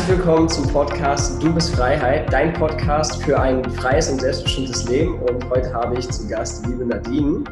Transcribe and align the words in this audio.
Herzlich 0.00 0.16
willkommen 0.16 0.48
zum 0.48 0.66
Podcast 0.72 1.42
Du 1.42 1.52
bist 1.52 1.76
Freiheit, 1.76 2.32
dein 2.32 2.54
Podcast 2.54 3.22
für 3.22 3.38
ein 3.38 3.62
freies 3.62 4.10
und 4.10 4.18
selbstbestimmtes 4.18 4.88
Leben. 4.88 5.20
Und 5.20 5.46
heute 5.50 5.74
habe 5.74 5.98
ich 5.98 6.08
zu 6.08 6.26
Gast 6.26 6.66
liebe 6.66 6.86
Nadine. 6.86 7.44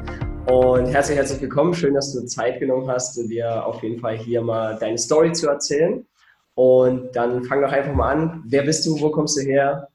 Und 0.51 0.87
herzlich, 0.87 1.19
herzlich 1.19 1.43
willkommen. 1.43 1.75
Schön, 1.75 1.93
dass 1.93 2.15
du 2.15 2.25
Zeit 2.25 2.59
genommen 2.59 2.89
hast, 2.89 3.19
dir 3.29 3.67
auf 3.67 3.83
jeden 3.83 4.01
Fall 4.01 4.17
hier 4.17 4.41
mal 4.41 4.79
deine 4.79 4.97
Story 4.97 5.33
zu 5.33 5.47
erzählen. 5.47 6.07
Und 6.55 7.15
dann 7.15 7.45
fang 7.45 7.61
doch 7.61 7.71
einfach 7.71 7.93
mal 7.93 8.13
an. 8.13 8.43
Wer 8.47 8.63
bist 8.63 8.87
du? 8.87 8.99
Wo 8.99 9.11
kommst 9.11 9.37
du 9.39 9.43
her? 9.43 9.87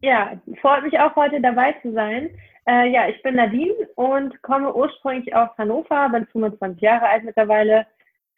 Ja, 0.00 0.40
freut 0.60 0.84
mich 0.84 0.96
auch 1.00 1.16
heute 1.16 1.40
dabei 1.40 1.74
zu 1.82 1.92
sein. 1.92 2.30
Äh, 2.68 2.92
ja, 2.92 3.08
ich 3.08 3.20
bin 3.24 3.34
Nadine 3.34 3.74
und 3.96 4.40
komme 4.42 4.72
ursprünglich 4.72 5.34
aus 5.34 5.48
Hannover, 5.58 6.08
bin 6.10 6.24
25 6.26 6.80
Jahre 6.80 7.08
alt 7.08 7.24
mittlerweile 7.24 7.84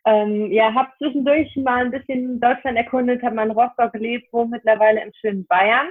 ähm, 0.07 0.51
ja, 0.51 0.73
habe 0.75 0.91
zwischendurch 0.99 1.55
mal 1.57 1.85
ein 1.85 1.91
bisschen 1.91 2.41
Deutschland 2.41 2.77
erkundet, 2.79 3.23
habe 3.23 3.35
mal 3.35 3.47
in 3.47 3.53
Rostock 3.53 3.93
gelebt, 3.93 4.29
wo 4.33 4.45
mittlerweile 4.45 5.03
im 5.03 5.13
schönen 5.21 5.47
Bayern. 5.47 5.89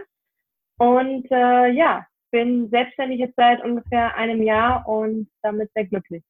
Und 0.78 1.30
äh, 1.32 1.72
ja, 1.72 2.06
bin 2.32 2.70
selbstständig 2.70 3.20
jetzt 3.20 3.36
seit 3.36 3.64
ungefähr 3.64 4.16
einem 4.16 4.42
Jahr 4.42 4.88
und 4.88 5.30
damit 5.42 5.72
sehr 5.74 5.86
glücklich. 5.86 6.24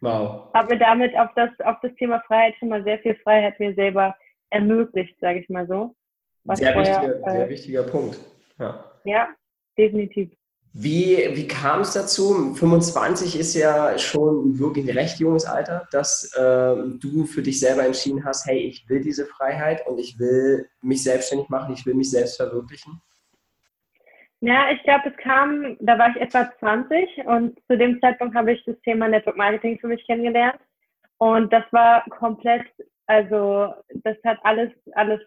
Wow. 0.00 0.50
habe 0.54 0.78
damit 0.78 1.16
auf 1.16 1.30
das, 1.34 1.50
auf 1.64 1.76
das 1.82 1.94
Thema 1.94 2.20
Freiheit 2.26 2.54
schon 2.58 2.68
mal 2.68 2.84
sehr 2.84 2.98
viel 3.00 3.14
Freiheit 3.16 3.58
mir 3.58 3.74
selber 3.74 4.14
ermöglicht, 4.50 5.18
sage 5.20 5.40
ich 5.40 5.48
mal 5.48 5.66
so. 5.66 5.94
Sehr, 6.52 6.74
vorher, 6.74 7.02
wichtiger, 7.02 7.26
äh, 7.26 7.30
sehr 7.30 7.48
wichtiger 7.48 7.82
Punkt. 7.84 8.20
Ja, 8.58 8.84
ja 9.04 9.28
definitiv. 9.78 10.30
Wie, 10.76 11.28
wie 11.36 11.46
kam 11.46 11.82
es 11.82 11.92
dazu? 11.92 12.52
25 12.52 13.38
ist 13.38 13.54
ja 13.54 13.96
schon 13.96 14.58
wirklich 14.58 14.84
ein 14.90 14.98
recht 14.98 15.20
junges 15.20 15.44
Alter, 15.44 15.86
dass 15.92 16.34
äh, 16.34 16.74
du 16.98 17.26
für 17.26 17.42
dich 17.42 17.60
selber 17.60 17.84
entschieden 17.84 18.24
hast, 18.24 18.44
hey, 18.48 18.58
ich 18.58 18.88
will 18.88 19.00
diese 19.00 19.24
Freiheit 19.24 19.86
und 19.86 20.00
ich 20.00 20.18
will 20.18 20.68
mich 20.82 21.04
selbstständig 21.04 21.48
machen, 21.48 21.74
ich 21.74 21.86
will 21.86 21.94
mich 21.94 22.10
selbst 22.10 22.38
verwirklichen. 22.38 23.00
Ja, 24.40 24.72
ich 24.72 24.82
glaube, 24.82 25.10
es 25.10 25.16
kam, 25.22 25.76
da 25.78 25.96
war 25.96 26.10
ich 26.10 26.16
etwa 26.16 26.50
20 26.58 27.24
und 27.24 27.56
zu 27.68 27.78
dem 27.78 28.00
Zeitpunkt 28.00 28.34
habe 28.34 28.52
ich 28.52 28.64
das 28.64 28.78
Thema 28.80 29.06
Network 29.06 29.36
Marketing 29.36 29.78
für 29.78 29.86
mich 29.86 30.04
kennengelernt. 30.06 30.58
Und 31.18 31.52
das 31.52 31.62
war 31.70 32.04
komplett, 32.10 32.66
also 33.06 33.72
das 34.02 34.16
hat 34.24 34.38
alles, 34.42 34.72
alles, 34.96 35.20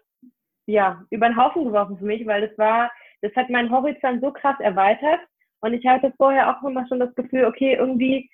ja, 0.66 1.02
über 1.08 1.26
den 1.26 1.38
Haufen 1.38 1.64
geworfen 1.64 1.96
für 1.96 2.04
mich, 2.04 2.26
weil 2.26 2.46
das 2.46 2.58
war, 2.58 2.92
das 3.22 3.34
hat 3.34 3.48
meinen 3.48 3.70
Horizont 3.70 4.20
so 4.20 4.30
krass 4.30 4.56
erweitert 4.60 5.20
und 5.60 5.74
ich 5.74 5.86
hatte 5.86 6.12
vorher 6.16 6.50
auch 6.50 6.62
immer 6.66 6.86
schon 6.88 7.00
das 7.00 7.14
Gefühl, 7.14 7.44
okay, 7.44 7.74
irgendwie, 7.74 8.30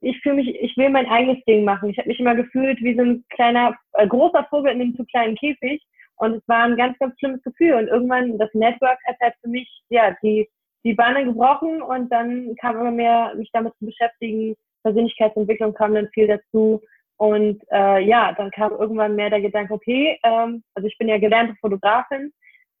ich 0.00 0.20
fühle 0.20 0.36
mich, 0.36 0.48
ich 0.60 0.76
will 0.76 0.90
mein 0.90 1.06
eigenes 1.06 1.42
Ding 1.44 1.64
machen. 1.64 1.90
Ich 1.90 1.98
habe 1.98 2.08
mich 2.08 2.20
immer 2.20 2.34
gefühlt 2.34 2.80
wie 2.82 2.94
so 2.94 3.02
ein 3.02 3.24
kleiner, 3.30 3.76
äh, 3.94 4.06
großer 4.06 4.44
Vogel 4.50 4.72
in 4.72 4.80
einem 4.80 4.96
zu 4.96 5.04
kleinen 5.04 5.36
Käfig. 5.36 5.82
Und 6.16 6.34
es 6.34 6.48
war 6.48 6.64
ein 6.64 6.76
ganz, 6.76 6.98
ganz 6.98 7.18
schlimmes 7.18 7.42
Gefühl. 7.42 7.74
Und 7.74 7.88
irgendwann, 7.88 8.38
das 8.38 8.52
Network 8.54 8.98
hat 9.06 9.16
halt 9.20 9.34
für 9.42 9.48
mich, 9.48 9.68
ja, 9.90 10.16
die, 10.22 10.48
die 10.84 10.94
Bahne 10.94 11.24
gebrochen 11.24 11.82
und 11.82 12.10
dann 12.10 12.54
kam 12.56 12.78
immer 12.78 12.90
mehr, 12.90 13.34
mich 13.36 13.50
damit 13.52 13.74
zu 13.78 13.86
beschäftigen. 13.86 14.54
Persönlichkeitsentwicklung 14.82 15.74
kam 15.74 15.94
dann 15.94 16.08
viel 16.14 16.26
dazu. 16.26 16.80
Und 17.18 17.62
äh, 17.70 18.00
ja, 18.04 18.32
dann 18.32 18.50
kam 18.50 18.72
irgendwann 18.72 19.16
mehr 19.16 19.30
der 19.30 19.40
Gedanke, 19.40 19.72
okay, 19.72 20.18
ähm, 20.22 20.62
also 20.74 20.86
ich 20.86 20.96
bin 20.98 21.08
ja 21.08 21.18
gelernte 21.18 21.54
Fotografin 21.60 22.32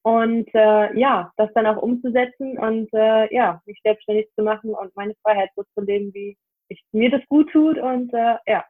und 0.06 0.46
äh, 0.54 0.96
ja, 0.96 1.32
das 1.36 1.50
dann 1.56 1.66
auch 1.66 1.82
umzusetzen 1.82 2.56
und 2.58 2.88
äh, 2.94 3.34
ja, 3.34 3.60
mich 3.66 3.80
selbstständig 3.82 4.28
zu 4.36 4.44
machen 4.44 4.70
und 4.70 4.94
meine 4.94 5.14
Freiheit 5.20 5.50
so 5.56 5.64
zu 5.74 5.80
leben, 5.80 6.14
wie 6.14 6.38
ich, 6.68 6.80
mir 6.92 7.10
das 7.10 7.22
gut 7.28 7.50
tut 7.50 7.76
und 7.76 8.14
äh, 8.14 8.36
ja. 8.46 8.64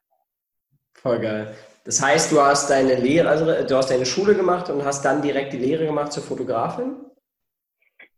Voll 0.94 1.18
geil. 1.18 1.54
Das 1.84 2.02
heißt, 2.02 2.32
du 2.32 2.40
hast 2.40 2.70
deine 2.70 2.94
Lehre, 2.94 3.28
also 3.28 3.44
du 3.44 3.76
hast 3.76 3.90
deine 3.90 4.06
Schule 4.06 4.34
gemacht 4.34 4.70
und 4.70 4.82
hast 4.82 5.04
dann 5.04 5.20
direkt 5.20 5.52
die 5.52 5.58
Lehre 5.58 5.84
gemacht 5.84 6.10
zur 6.10 6.22
Fotografin? 6.22 6.96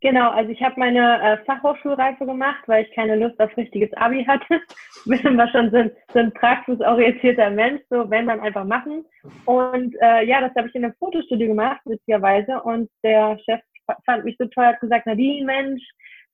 Genau, 0.00 0.30
also 0.30 0.50
ich 0.52 0.62
habe 0.62 0.78
meine 0.78 1.20
äh, 1.20 1.44
Fachhochschulreife 1.44 2.24
gemacht, 2.24 2.62
weil 2.66 2.84
ich 2.84 2.94
keine 2.94 3.16
Lust 3.16 3.40
auf 3.40 3.56
richtiges 3.56 3.92
Abi 3.94 4.24
hatte. 4.24 4.60
bin 5.06 5.18
immer 5.20 5.48
schon 5.48 5.70
so 5.72 5.78
ein, 5.78 5.90
so 6.12 6.20
ein 6.20 6.32
praxisorientierter 6.32 7.50
Mensch, 7.50 7.82
so 7.90 8.08
wenn 8.08 8.24
man 8.24 8.38
einfach 8.38 8.64
machen. 8.64 9.04
Und 9.44 9.96
äh, 10.00 10.24
ja, 10.24 10.40
das 10.40 10.54
habe 10.54 10.68
ich 10.68 10.74
in 10.76 10.84
einem 10.84 10.94
Fotostudio 11.00 11.48
gemacht, 11.48 11.80
witzigerweise. 11.84 12.62
Und 12.62 12.88
der 13.02 13.38
Chef 13.44 13.60
fand 14.06 14.24
mich 14.24 14.36
so 14.38 14.46
toll, 14.46 14.66
hat 14.66 14.80
gesagt, 14.80 15.06
Nadine, 15.06 15.44
Mensch, 15.44 15.82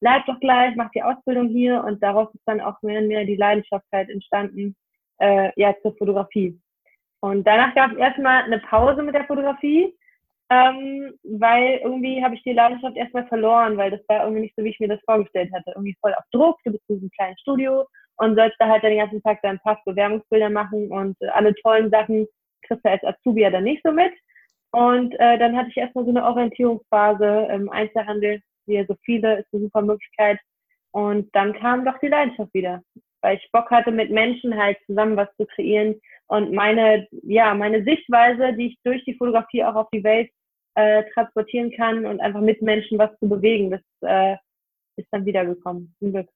bleib 0.00 0.26
doch 0.26 0.38
gleich, 0.40 0.76
mach 0.76 0.90
die 0.90 1.02
Ausbildung 1.02 1.48
hier. 1.48 1.82
Und 1.84 2.02
daraus 2.02 2.34
ist 2.34 2.44
dann 2.44 2.60
auch 2.60 2.82
mehr 2.82 3.00
und 3.00 3.08
mehr 3.08 3.24
die 3.24 3.36
Leidenschaft 3.36 3.86
halt 3.90 4.10
entstanden, 4.10 4.76
äh, 5.20 5.52
ja, 5.56 5.74
zur 5.80 5.96
Fotografie. 5.96 6.60
Und 7.20 7.46
danach 7.46 7.74
gab 7.74 7.92
es 7.92 7.96
erstmal 7.96 8.42
eine 8.42 8.58
Pause 8.58 9.02
mit 9.02 9.14
der 9.14 9.24
Fotografie 9.24 9.94
ähm, 10.54 11.14
weil 11.24 11.80
irgendwie 11.82 12.22
habe 12.22 12.34
ich 12.34 12.42
die 12.42 12.52
Leidenschaft 12.52 12.96
erstmal 12.96 13.26
verloren, 13.26 13.76
weil 13.76 13.90
das 13.90 14.00
war 14.08 14.22
irgendwie 14.22 14.42
nicht 14.42 14.54
so, 14.56 14.64
wie 14.64 14.70
ich 14.70 14.80
mir 14.80 14.88
das 14.88 15.00
vorgestellt 15.04 15.52
hatte. 15.52 15.72
Irgendwie 15.74 15.96
voll 16.00 16.14
auf 16.14 16.24
Druck, 16.32 16.58
du 16.64 16.72
bist 16.72 16.84
in 16.88 16.96
diesem 16.96 17.10
kleinen 17.10 17.38
Studio 17.38 17.86
und 18.16 18.36
sollst 18.36 18.56
da 18.58 18.68
halt 18.68 18.82
den 18.82 18.98
ganzen 18.98 19.22
Tag 19.22 19.40
dein 19.42 19.58
Pass 19.60 19.78
Bewerbungsbilder 19.84 20.50
machen 20.50 20.90
und 20.90 21.16
äh, 21.20 21.28
alle 21.28 21.54
tollen 21.56 21.90
Sachen 21.90 22.26
kriegst 22.62 22.84
du 22.84 22.90
als 22.90 23.04
Azubi 23.04 23.42
ja 23.42 23.50
dann 23.50 23.64
nicht 23.64 23.82
so 23.84 23.92
mit. 23.92 24.12
Und 24.72 25.14
äh, 25.14 25.38
dann 25.38 25.56
hatte 25.56 25.70
ich 25.70 25.76
erstmal 25.76 26.04
so 26.04 26.10
eine 26.10 26.24
Orientierungsphase 26.24 27.48
im 27.52 27.68
Einzelhandel, 27.70 28.40
wie 28.66 28.84
so 28.86 28.96
viele, 29.04 29.40
ist 29.40 29.48
eine 29.52 29.62
super 29.64 29.82
Möglichkeit. 29.82 30.38
Und 30.92 31.34
dann 31.34 31.52
kam 31.54 31.84
doch 31.84 31.98
die 31.98 32.08
Leidenschaft 32.08 32.52
wieder, 32.54 32.82
weil 33.22 33.36
ich 33.36 33.50
Bock 33.52 33.70
hatte, 33.70 33.90
mit 33.90 34.10
Menschen 34.10 34.56
halt 34.56 34.78
zusammen 34.86 35.16
was 35.16 35.28
zu 35.36 35.46
kreieren, 35.46 36.00
und 36.26 36.52
meine, 36.52 37.06
ja, 37.22 37.54
meine 37.54 37.84
Sichtweise, 37.84 38.54
die 38.54 38.68
ich 38.68 38.78
durch 38.84 39.04
die 39.04 39.14
Fotografie 39.14 39.64
auch 39.64 39.74
auf 39.74 39.88
die 39.92 40.04
Welt 40.04 40.30
äh, 40.74 41.04
transportieren 41.12 41.72
kann 41.72 42.06
und 42.06 42.20
einfach 42.20 42.40
mit 42.40 42.62
Menschen 42.62 42.98
was 42.98 43.10
zu 43.18 43.28
bewegen, 43.28 43.70
das 43.70 43.80
äh, 44.02 44.36
ist 44.96 45.08
dann 45.10 45.24
wiedergekommen. 45.24 45.94
Zum 45.98 46.12
Glück. 46.12 46.28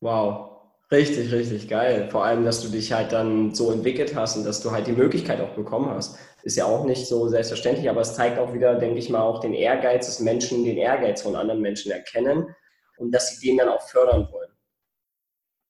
Wow. 0.00 0.50
Richtig, 0.90 1.32
richtig 1.32 1.70
geil. 1.70 2.08
Vor 2.10 2.24
allem, 2.24 2.44
dass 2.44 2.62
du 2.62 2.68
dich 2.68 2.92
halt 2.92 3.12
dann 3.12 3.54
so 3.54 3.72
entwickelt 3.72 4.14
hast 4.14 4.36
und 4.36 4.44
dass 4.44 4.62
du 4.62 4.72
halt 4.72 4.86
die 4.86 4.92
Möglichkeit 4.92 5.40
auch 5.40 5.54
bekommen 5.54 5.88
hast. 5.88 6.18
Ist 6.42 6.56
ja 6.56 6.66
auch 6.66 6.84
nicht 6.84 7.06
so 7.06 7.28
selbstverständlich, 7.28 7.88
aber 7.88 8.02
es 8.02 8.14
zeigt 8.14 8.38
auch 8.38 8.52
wieder, 8.52 8.74
denke 8.74 8.98
ich 8.98 9.08
mal, 9.08 9.22
auch 9.22 9.40
den 9.40 9.54
Ehrgeiz 9.54 10.06
des 10.06 10.20
Menschen, 10.20 10.64
den 10.64 10.76
Ehrgeiz 10.76 11.22
von 11.22 11.34
anderen 11.34 11.62
Menschen 11.62 11.92
erkennen 11.92 12.54
und 12.98 13.14
dass 13.14 13.30
sie 13.30 13.48
den 13.48 13.56
dann 13.56 13.70
auch 13.70 13.80
fördern 13.88 14.28
wollen. 14.30 14.50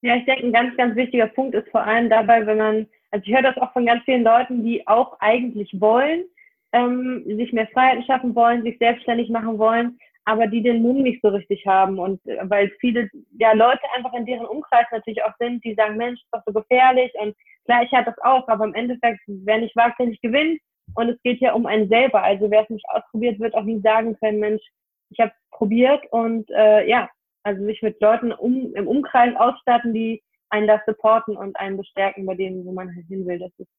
Ja, 0.01 0.17
ich 0.17 0.25
denke, 0.25 0.47
ein 0.47 0.53
ganz, 0.53 0.77
ganz 0.77 0.97
wichtiger 0.97 1.29
Punkt 1.29 1.55
ist 1.55 1.69
vor 1.69 1.85
allem 1.85 2.11
dabei, 2.11 2.45
wenn 2.45 2.59
man 2.59 2.89
also 3.13 3.27
ich 3.27 3.35
höre 3.35 3.43
das 3.43 3.59
auch 3.59 3.73
von 3.75 3.85
ganz 3.85 4.03
vielen 4.05 4.25
Leuten, 4.25 4.65
die 4.65 4.87
auch 4.89 5.21
eigentlich 5.21 5.79
wollen, 5.79 6.25
ähm, 6.73 7.25
sich 7.27 7.53
mehr 7.53 7.69
Freiheiten 7.69 8.05
schaffen 8.05 8.35
wollen, 8.35 8.63
sich 8.63 8.79
selbstständig 8.79 9.29
machen 9.31 9.59
wollen, 9.59 9.99
aber 10.25 10.47
die 10.47 10.63
den 10.63 10.83
Mumm 10.83 11.03
nicht 11.03 11.21
so 11.23 11.29
richtig 11.29 11.67
haben. 11.67 11.99
Und 11.99 12.25
äh, 12.27 12.39
weil 12.43 12.71
viele 12.81 13.09
ja, 13.39 13.53
Leute 13.53 13.83
einfach 13.95 14.13
in 14.15 14.27
deren 14.27 14.47
Umkreis 14.47 14.87
natürlich 14.91 15.23
auch 15.25 15.35
sind, 15.39 15.65
die 15.65 15.75
sagen, 15.75 15.97
Mensch, 15.97 16.21
ist 16.21 16.29
doch 16.33 16.43
so 16.47 16.53
gefährlich. 16.53 17.13
Und 17.21 17.35
klar, 17.65 17.83
ich 17.83 17.93
hatte 17.93 18.13
das 18.15 18.25
auch, 18.25 18.47
aber 18.49 18.65
im 18.65 18.75
Endeffekt, 18.75 19.21
wer 19.27 19.59
nicht 19.59 19.77
wagt, 19.77 19.99
der 19.99 20.07
nicht 20.07 20.23
gewinnt. 20.23 20.61
Und 20.95 21.09
es 21.09 21.23
geht 21.23 21.41
ja 21.41 21.53
um 21.53 21.67
einen 21.67 21.89
selber. 21.89 22.23
Also 22.23 22.51
wer 22.51 22.63
es 22.63 22.71
nicht 22.71 22.89
ausprobiert, 22.89 23.39
wird 23.41 23.55
auch 23.55 23.65
nie 23.65 23.81
sagen 23.81 24.17
können, 24.19 24.41
Mensch, 24.41 24.63
ich 25.11 25.21
habe 25.21 25.33
probiert. 25.51 26.05
Und 26.11 26.51
äh, 26.51 26.89
ja, 26.89 27.09
also 27.45 27.65
sich 27.65 27.83
mit 27.83 28.01
Leuten 28.01 28.33
um, 28.33 28.75
im 28.75 28.87
Umkreis 28.87 29.35
ausstatten, 29.37 29.93
die 29.93 30.23
einen 30.51 30.69
da 30.69 30.81
supporten 30.87 31.37
und 31.37 31.57
einen 31.57 31.77
bestärken 31.77 32.27
bei 32.27 32.35
denen, 32.35 32.65
wo 32.65 32.73
man 32.73 32.91
hin 32.91 33.27
will. 33.27 33.39
Das 33.39 33.51
ist 33.59 33.71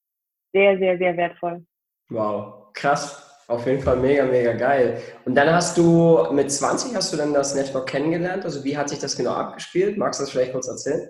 sehr, 0.53 0.77
sehr, 0.77 0.97
sehr 0.97 1.15
wertvoll. 1.17 1.65
Wow, 2.09 2.74
krass. 2.74 3.19
Auf 3.47 3.66
jeden 3.68 3.81
Fall 3.81 3.97
mega, 3.97 4.25
mega 4.25 4.53
geil. 4.53 5.02
Und 5.25 5.36
dann 5.36 5.52
hast 5.52 5.78
du 5.78 6.28
mit 6.31 6.52
20 6.52 6.96
hast 6.96 7.12
du 7.12 7.18
dann 7.18 7.34
das 7.34 7.55
Network 7.55 7.88
kennengelernt. 7.88 8.46
Also 8.46 8.64
wie 8.64 8.78
hat 8.78 8.90
sich 8.90 9.00
das 9.00 9.17
genau 9.17 9.34
abgespielt? 9.34 9.97
Magst 9.97 10.20
du 10.20 10.23
das 10.23 10.32
vielleicht 10.32 10.53
kurz 10.53 10.67
erzählen? 10.67 11.09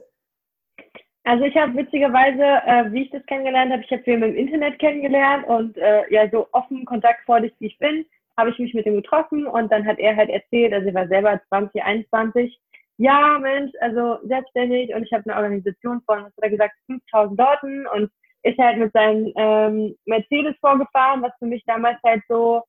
Also 1.25 1.45
ich 1.45 1.56
habe 1.56 1.75
witzigerweise, 1.78 2.44
äh, 2.44 2.92
wie 2.92 3.04
ich 3.04 3.12
das 3.12 3.25
kennengelernt 3.28 3.72
habe, 3.72 3.84
ich 3.84 3.92
habe 3.92 4.04
ihn 4.12 4.24
im 4.24 4.36
Internet 4.36 4.80
kennengelernt 4.80 5.48
und 5.48 5.78
äh, 5.78 6.04
ja, 6.12 6.30
so 6.30 6.48
offen, 6.51 6.84
kontaktfreudig 6.86 7.54
wie 7.60 7.68
ich 7.68 7.78
bin, 7.78 8.06
habe 8.38 8.50
ich 8.50 8.60
mich 8.60 8.74
mit 8.74 8.86
ihm 8.86 8.96
getroffen 8.96 9.48
und 9.48 9.72
dann 9.72 9.86
hat 9.86 10.00
er 10.00 10.16
halt 10.18 10.30
erzählt, 10.30 10.74
also 10.74 10.88
er 10.88 10.94
war 10.94 11.07
selber 11.07 11.39
20, 11.48 11.81
21 11.81 12.60
ja, 12.98 13.39
Mensch, 13.39 13.72
also 13.80 14.18
selbstständig 14.24 14.94
und 14.94 15.04
ich 15.04 15.13
habe 15.13 15.24
eine 15.25 15.42
Organisation 15.42 16.01
von, 16.06 16.19
was 16.19 16.25
hat 16.25 16.44
er 16.44 16.50
gesagt, 16.50 16.75
5000 16.88 17.39
Leuten 17.39 17.88
und 17.88 18.12
ist 18.44 18.57
halt 18.60 18.78
mit 18.78 18.92
seinem 18.94 19.31
ähm, 19.36 19.95
Mercedes 20.06 20.56
vorgefahren, 20.60 21.22
was 21.22 21.31
für 21.40 21.45
mich 21.45 21.63
damals 21.66 21.98
halt 22.04 22.22
so, 22.28 22.62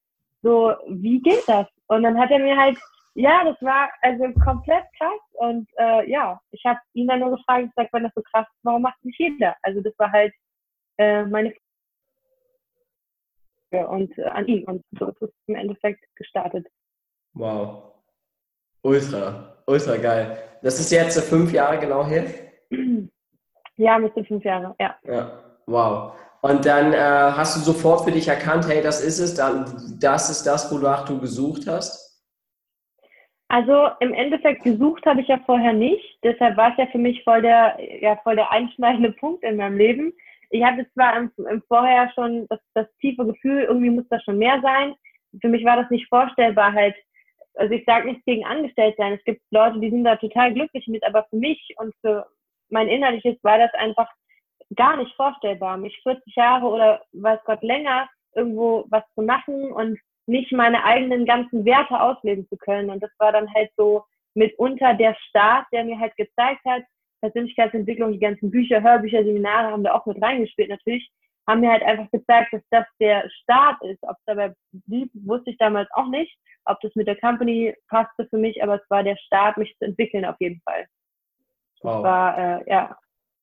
so, 0.43 0.75
wie 0.88 1.21
geht 1.21 1.43
das? 1.47 1.67
Und 1.88 2.05
dann 2.05 2.19
hat 2.19 2.31
er 2.31 2.38
mir 2.38 2.56
halt, 2.56 2.79
ja, 3.15 3.44
das 3.44 3.61
war 3.61 3.91
also 4.03 4.25
komplett 4.44 4.85
krass 4.99 5.21
und 5.32 5.69
äh, 5.79 6.11
ja, 6.11 6.41
ich 6.50 6.65
habe 6.65 6.79
ihn 6.94 7.06
dann 7.06 7.21
nur 7.21 7.37
gefragt, 7.37 7.67
ich 7.67 7.73
sag, 7.76 7.93
wenn 7.93 8.03
das 8.05 8.12
so 8.15 8.23
krass 8.23 8.47
ist, 8.47 8.65
warum 8.65 8.82
macht 8.82 9.05
nicht 9.05 9.19
jeder? 9.19 9.55
Also 9.62 9.81
das 9.81 9.94
war 9.99 10.11
halt 10.11 10.32
äh, 10.99 11.25
meine 11.25 11.55
Frage 13.70 13.88
und 13.88 14.17
äh, 14.19 14.25
an 14.25 14.47
ihn 14.47 14.65
und 14.65 14.85
so 14.99 15.06
ist 15.09 15.23
es 15.23 15.31
im 15.47 15.55
Endeffekt 15.55 16.05
gestartet. 16.17 16.67
Wow. 17.35 17.94
Ultra, 18.82 19.56
ultra 19.67 19.97
geil. 19.97 20.38
Das 20.62 20.79
ist 20.79 20.91
jetzt 20.91 21.19
fünf 21.29 21.53
Jahre 21.53 21.79
genau 21.79 22.06
her? 22.06 22.25
Ja, 23.77 23.99
müsste 23.99 24.25
fünf 24.25 24.44
Jahre, 24.44 24.75
ja. 24.79 24.97
Ja, 25.03 25.44
wow. 25.66 26.12
Und 26.43 26.66
dann 26.66 26.93
äh, 26.93 26.96
hast 26.99 27.56
du 27.56 27.61
sofort 27.61 28.05
für 28.05 28.12
dich 28.12 28.28
erkannt, 28.28 28.66
hey, 28.69 28.82
das 28.82 29.02
ist 29.02 29.19
es, 29.19 29.34
dann, 29.34 29.64
das 29.99 30.28
ist 30.28 30.44
das, 30.44 30.70
wonach 30.70 31.06
du 31.06 31.19
gesucht 31.19 31.66
hast? 31.66 32.22
Also 33.49 33.88
im 34.00 34.12
Endeffekt 34.12 34.62
gesucht 34.62 35.06
habe 35.06 35.20
ich 35.20 35.28
ja 35.28 35.38
vorher 35.46 35.72
nicht. 35.72 36.19
Deshalb 36.22 36.56
war 36.56 36.72
es 36.72 36.78
ja 36.78 36.87
für 36.88 36.99
mich 36.99 37.22
voll 37.25 37.40
der, 37.40 37.78
ja, 38.00 38.16
voll 38.22 38.37
der 38.37 38.50
einschneidende 38.50 39.12
Punkt 39.12 39.43
in 39.43 39.56
meinem 39.56 39.78
Leben. 39.78 40.12
Ich 40.50 40.62
hatte 40.62 40.87
zwar 40.93 41.16
im, 41.16 41.31
im 41.50 41.62
Vorher 41.69 42.10
schon 42.14 42.46
das, 42.49 42.60
das 42.75 42.87
tiefe 43.00 43.25
Gefühl, 43.25 43.62
irgendwie 43.62 43.90
muss 43.90 44.08
das 44.10 44.22
schon 44.25 44.38
mehr 44.38 44.60
sein. 44.62 44.94
Für 45.40 45.49
mich 45.49 45.64
war 45.64 45.76
das 45.76 45.90
nicht 45.90 46.08
vorstellbar, 46.08 46.72
halt 46.72 46.94
also 47.56 47.72
ich 47.75 47.84
sage 47.84 48.08
nichts 48.08 48.25
gegen 48.25 48.44
Angestelltsein. 48.44 49.14
Es 49.14 49.25
gibt 49.25 49.40
Leute, 49.50 49.78
die 49.81 49.90
sind 49.90 50.05
da 50.05 50.17
total 50.17 50.52
glücklich 50.52 50.87
mit, 50.88 51.05
aber 51.05 51.25
für 51.31 51.37
mich 51.37 51.75
und 51.78 51.94
für 52.00 52.26
mein 52.69 52.88
Innerliches 52.88 53.37
war 53.43 53.58
das 53.58 53.72
einfach 53.75 54.10
gar 54.76 54.96
nicht 54.96 55.14
vorstellbar, 55.16 55.76
mich 55.76 55.99
40 56.02 56.34
Jahre 56.34 56.66
oder 56.66 57.02
weiß 57.12 57.40
Gott 57.44 57.62
länger 57.62 58.08
irgendwo 58.34 58.84
was 58.88 59.05
zu 59.14 59.22
machen 59.22 59.72
und 59.72 59.99
nicht 60.26 60.52
meine 60.52 60.84
eigenen 60.84 61.26
ganzen 61.26 61.64
Werte 61.64 62.00
ausleben 62.00 62.49
zu 62.49 62.56
können. 62.56 62.90
Und 62.90 63.02
das 63.02 63.11
war 63.19 63.32
dann 63.32 63.52
halt 63.52 63.70
so 63.76 64.05
mitunter 64.34 64.94
der 64.94 65.14
Start, 65.28 65.66
der 65.72 65.84
mir 65.84 65.99
halt 65.99 66.16
gezeigt 66.16 66.64
hat, 66.66 66.82
Persönlichkeitsentwicklung, 67.20 68.12
die 68.12 68.19
ganzen 68.19 68.50
Bücher, 68.50 68.82
Hörbücher, 68.82 69.25
Seminare 69.25 69.70
haben 69.70 69.84
da 69.84 69.94
auch 69.94 70.06
mit 70.06 70.20
reingespielt 70.20 70.69
natürlich, 70.69 71.10
haben 71.46 71.60
mir 71.60 71.70
halt 71.70 71.82
einfach 71.82 72.10
gezeigt, 72.10 72.52
dass 72.52 72.62
das 72.70 72.87
der 73.00 73.28
Start 73.43 73.82
ist. 73.82 74.02
Ob 74.02 74.17
es 74.17 74.25
dabei 74.26 74.55
blieb, 74.72 75.10
wusste 75.14 75.50
ich 75.50 75.58
damals 75.58 75.88
auch 75.93 76.08
nicht. 76.08 76.37
Ob 76.67 76.81
das 76.81 76.94
mit 76.94 77.06
der 77.06 77.17
Company 77.17 77.75
passte 77.88 78.26
für 78.28 78.38
mich, 78.38 78.62
aber 78.62 78.76
es 78.76 78.90
war 78.90 79.02
der 79.02 79.17
Start, 79.17 79.56
mich 79.56 79.75
zu 79.78 79.84
entwickeln 79.84 80.25
auf 80.25 80.37
jeden 80.40 80.60
Fall. 80.62 80.87
Wow. 81.82 81.94
Das 81.94 82.02
war, 82.02 82.38
äh, 82.38 82.70
ja, 82.70 82.96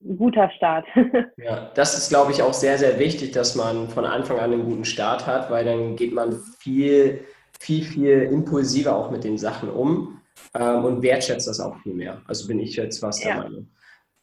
ein 0.03 0.17
guter 0.17 0.49
Start. 0.51 0.85
ja, 1.37 1.71
das 1.75 1.97
ist, 1.97 2.09
glaube 2.09 2.31
ich, 2.31 2.41
auch 2.41 2.53
sehr, 2.53 2.77
sehr 2.77 2.99
wichtig, 2.99 3.31
dass 3.31 3.55
man 3.55 3.89
von 3.89 4.05
Anfang 4.05 4.39
an 4.39 4.53
einen 4.53 4.65
guten 4.65 4.85
Start 4.85 5.27
hat, 5.27 5.49
weil 5.51 5.65
dann 5.65 5.95
geht 5.95 6.13
man 6.13 6.39
viel, 6.59 7.25
viel, 7.59 7.83
viel 7.83 8.21
impulsiver 8.23 8.95
auch 8.95 9.11
mit 9.11 9.23
den 9.23 9.37
Sachen 9.37 9.69
um 9.69 10.21
ähm, 10.53 10.85
und 10.85 11.01
wertschätzt 11.01 11.47
das 11.47 11.59
auch 11.59 11.77
viel 11.81 11.93
mehr. 11.93 12.21
Also 12.27 12.47
bin 12.47 12.59
ich 12.59 12.75
jetzt 12.75 12.99
fast 12.99 13.23
der 13.23 13.31
ja. 13.31 13.37
Meinung. 13.37 13.67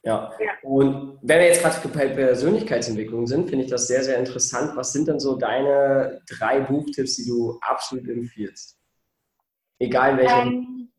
Ja. 0.05 0.33
ja. 0.41 0.53
Und 0.63 1.19
wenn 1.23 1.41
wir 1.41 1.47
jetzt 1.47 1.63
gerade 1.63 1.89
bei 1.89 2.09
Persönlichkeitsentwicklung 2.09 3.27
sind, 3.27 3.49
finde 3.49 3.65
ich 3.65 3.71
das 3.71 3.87
sehr, 3.87 4.03
sehr 4.03 4.19
interessant. 4.19 4.77
Was 4.77 4.93
sind 4.93 5.09
denn 5.09 5.21
so 5.21 5.37
deine 5.37 6.21
drei 6.29 6.61
Buchtipps, 6.61 7.17
die 7.17 7.27
du 7.27 7.59
absolut 7.61 8.09
empfiehlst? 8.09 8.79
Egal 9.79 10.17
welcher. 10.17 10.43
Ähm, 10.43 10.93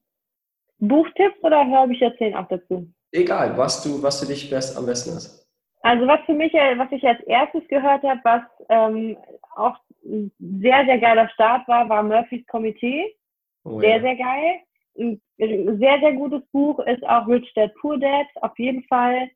Buchtipps 0.79 1.41
oder 1.43 1.65
Hörbücher 1.65 2.15
zählen 2.17 2.35
auch 2.35 2.47
dazu? 2.47 2.89
Egal, 3.11 3.57
was 3.57 3.83
du, 3.83 4.01
was 4.01 4.19
für 4.19 4.27
dich 4.27 4.49
best, 4.49 4.77
am 4.77 4.85
besten 4.85 5.17
ist. 5.17 5.47
Also 5.81 6.05
was 6.07 6.19
für 6.25 6.33
mich, 6.33 6.53
äh, 6.53 6.77
was 6.77 6.91
ich 6.91 7.03
als 7.07 7.21
erstes 7.21 7.67
gehört 7.67 8.03
habe, 8.03 8.19
was 8.23 8.41
ähm, 8.69 9.17
auch 9.55 9.77
ein 10.05 10.31
sehr, 10.39 10.85
sehr 10.85 10.99
geiler 10.99 11.29
Start 11.29 11.67
war, 11.67 11.87
war 11.89 12.03
Murphys 12.03 12.45
Komitee. 12.47 13.15
Oh, 13.63 13.79
sehr, 13.79 13.97
ja. 13.97 14.01
sehr 14.01 14.15
geil. 14.15 14.59
Ein 14.97 15.21
sehr, 15.37 15.99
sehr 15.99 16.13
gutes 16.13 16.41
Buch 16.51 16.79
ist 16.79 17.03
auch 17.07 17.27
Rich 17.27 17.51
Dad 17.55 17.73
Poor 17.75 17.97
Dad, 17.97 18.27
auf 18.41 18.57
jeden 18.59 18.83
Fall. 18.83 19.29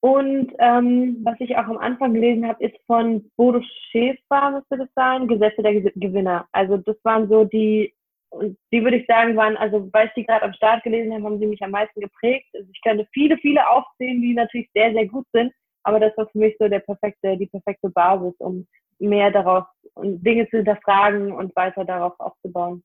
Und 0.00 0.52
ähm, 0.58 1.18
was 1.24 1.36
ich 1.40 1.56
auch 1.56 1.64
am 1.64 1.78
Anfang 1.78 2.14
gelesen 2.14 2.46
habe, 2.46 2.62
ist 2.64 2.76
von 2.86 3.28
Bodo 3.36 3.60
Schäfer, 3.90 4.50
müsste 4.50 4.76
das 4.76 4.88
sein, 4.94 5.26
Gesetze 5.26 5.62
der 5.62 5.80
Gewinner. 5.80 6.46
Also 6.52 6.76
das 6.76 6.96
waren 7.02 7.28
so 7.28 7.44
die 7.44 7.92
und 8.36 8.58
die 8.72 8.82
würde 8.82 8.98
ich 8.98 9.06
sagen, 9.06 9.36
waren, 9.36 9.56
also 9.56 9.88
weil 9.92 10.08
ich 10.08 10.12
die 10.14 10.24
gerade 10.24 10.44
am 10.44 10.52
Start 10.52 10.82
gelesen 10.82 11.12
habe, 11.12 11.24
haben 11.24 11.38
sie 11.38 11.46
mich 11.46 11.62
am 11.62 11.70
meisten 11.70 12.00
geprägt. 12.00 12.46
Also 12.54 12.68
ich 12.72 12.80
könnte 12.82 13.06
viele, 13.12 13.36
viele 13.38 13.68
aufzählen, 13.68 14.20
die 14.20 14.34
natürlich 14.34 14.68
sehr, 14.74 14.92
sehr 14.92 15.06
gut 15.06 15.26
sind, 15.32 15.52
aber 15.84 16.00
das 16.00 16.16
war 16.16 16.28
für 16.28 16.38
mich 16.38 16.56
so 16.58 16.68
der 16.68 16.80
perfekte, 16.80 17.36
die 17.36 17.46
perfekte 17.46 17.90
Basis, 17.90 18.34
um 18.38 18.66
mehr 18.98 19.30
daraus 19.30 19.64
und 19.94 20.24
Dinge 20.24 20.48
zu 20.48 20.58
hinterfragen 20.58 21.32
und 21.32 21.54
weiter 21.56 21.84
darauf 21.84 22.18
aufzubauen. 22.18 22.82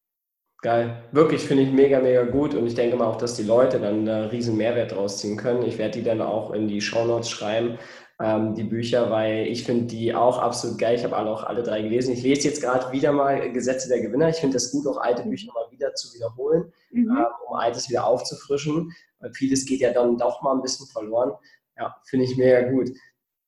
Geil. 0.63 1.01
Wirklich 1.12 1.42
finde 1.42 1.63
ich 1.63 1.71
mega, 1.71 2.00
mega 2.00 2.24
gut 2.24 2.54
und 2.54 2.68
ich 2.68 2.75
denke 2.75 2.95
mal 2.95 3.07
auch, 3.07 3.18
dass 3.18 3.36
die 3.36 3.44
Leute 3.44 3.80
dann 3.80 4.06
da 4.06 4.27
riesen 4.27 4.57
Mehrwert 4.57 4.92
draus 4.92 5.18
ziehen 5.18 5.36
können. 5.36 5.63
Ich 5.63 5.80
werde 5.80 5.97
die 5.97 6.04
dann 6.04 6.21
auch 6.21 6.51
in 6.51 6.68
die 6.68 6.81
Show 6.81 7.04
Notes 7.04 7.31
schreiben, 7.31 7.80
ähm, 8.21 8.53
die 8.53 8.63
Bücher, 8.63 9.09
weil 9.09 9.47
ich 9.47 9.63
finde 9.63 9.85
die 9.85 10.13
auch 10.13 10.38
absolut 10.38 10.77
geil. 10.77 10.95
Ich 10.95 11.03
habe 11.03 11.15
alle 11.15 11.31
auch 11.31 11.44
alle 11.44 11.63
drei 11.63 11.81
gelesen. 11.81 12.13
Ich 12.13 12.23
lese 12.23 12.47
jetzt 12.47 12.62
gerade 12.62 12.91
wieder 12.91 13.12
mal 13.12 13.51
Gesetze 13.51 13.89
der 13.89 14.01
Gewinner. 14.01 14.29
Ich 14.29 14.38
finde 14.38 14.57
es 14.57 14.71
gut, 14.71 14.85
auch 14.88 14.97
alte 14.97 15.23
Bücher 15.23 15.51
mal 15.53 15.69
wieder 15.71 15.94
zu 15.95 16.13
wiederholen, 16.13 16.71
mhm. 16.91 17.09
ähm, 17.09 17.25
um 17.47 17.56
altes 17.56 17.89
wieder 17.89 18.06
aufzufrischen, 18.06 18.91
weil 19.19 19.33
vieles 19.33 19.65
geht 19.65 19.81
ja 19.81 19.91
dann 19.91 20.18
doch 20.18 20.41
mal 20.41 20.53
ein 20.53 20.62
bisschen 20.62 20.88
verloren. 20.88 21.31
Ja, 21.77 21.95
finde 22.06 22.25
ich 22.25 22.38
mega 22.38 22.69
gut. 22.69 22.89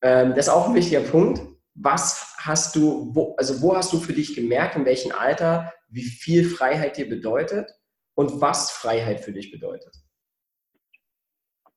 Ähm, 0.02 0.30
das 0.30 0.46
ist 0.46 0.52
auch 0.52 0.68
ein 0.68 0.74
wichtiger 0.74 1.00
Punkt. 1.00 1.40
Was 1.74 2.34
hast 2.38 2.74
du, 2.76 3.10
wo, 3.14 3.34
also 3.36 3.60
wo 3.62 3.76
hast 3.76 3.92
du 3.92 3.98
für 3.98 4.12
dich 4.12 4.34
gemerkt, 4.34 4.76
in 4.76 4.84
welchem 4.84 5.12
Alter, 5.12 5.72
wie 5.88 6.04
viel 6.04 6.44
Freiheit 6.44 6.96
dir 6.96 7.08
bedeutet 7.08 7.70
und 8.14 8.40
was 8.40 8.70
Freiheit 8.70 9.20
für 9.20 9.32
dich 9.32 9.50
bedeutet? 9.50 10.03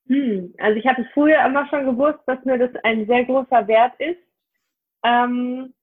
Hm, 0.07 0.53
also 0.57 0.79
ich 0.79 0.85
hatte 0.85 1.07
früher 1.13 1.43
immer 1.45 1.67
schon 1.67 1.85
gewusst, 1.85 2.19
dass 2.27 2.43
mir 2.45 2.57
das 2.57 2.71
ein 2.83 3.05
sehr 3.07 3.25
großer 3.25 3.67
Wert 3.67 3.93
ist. 3.99 4.19
Ähm, 5.03 5.73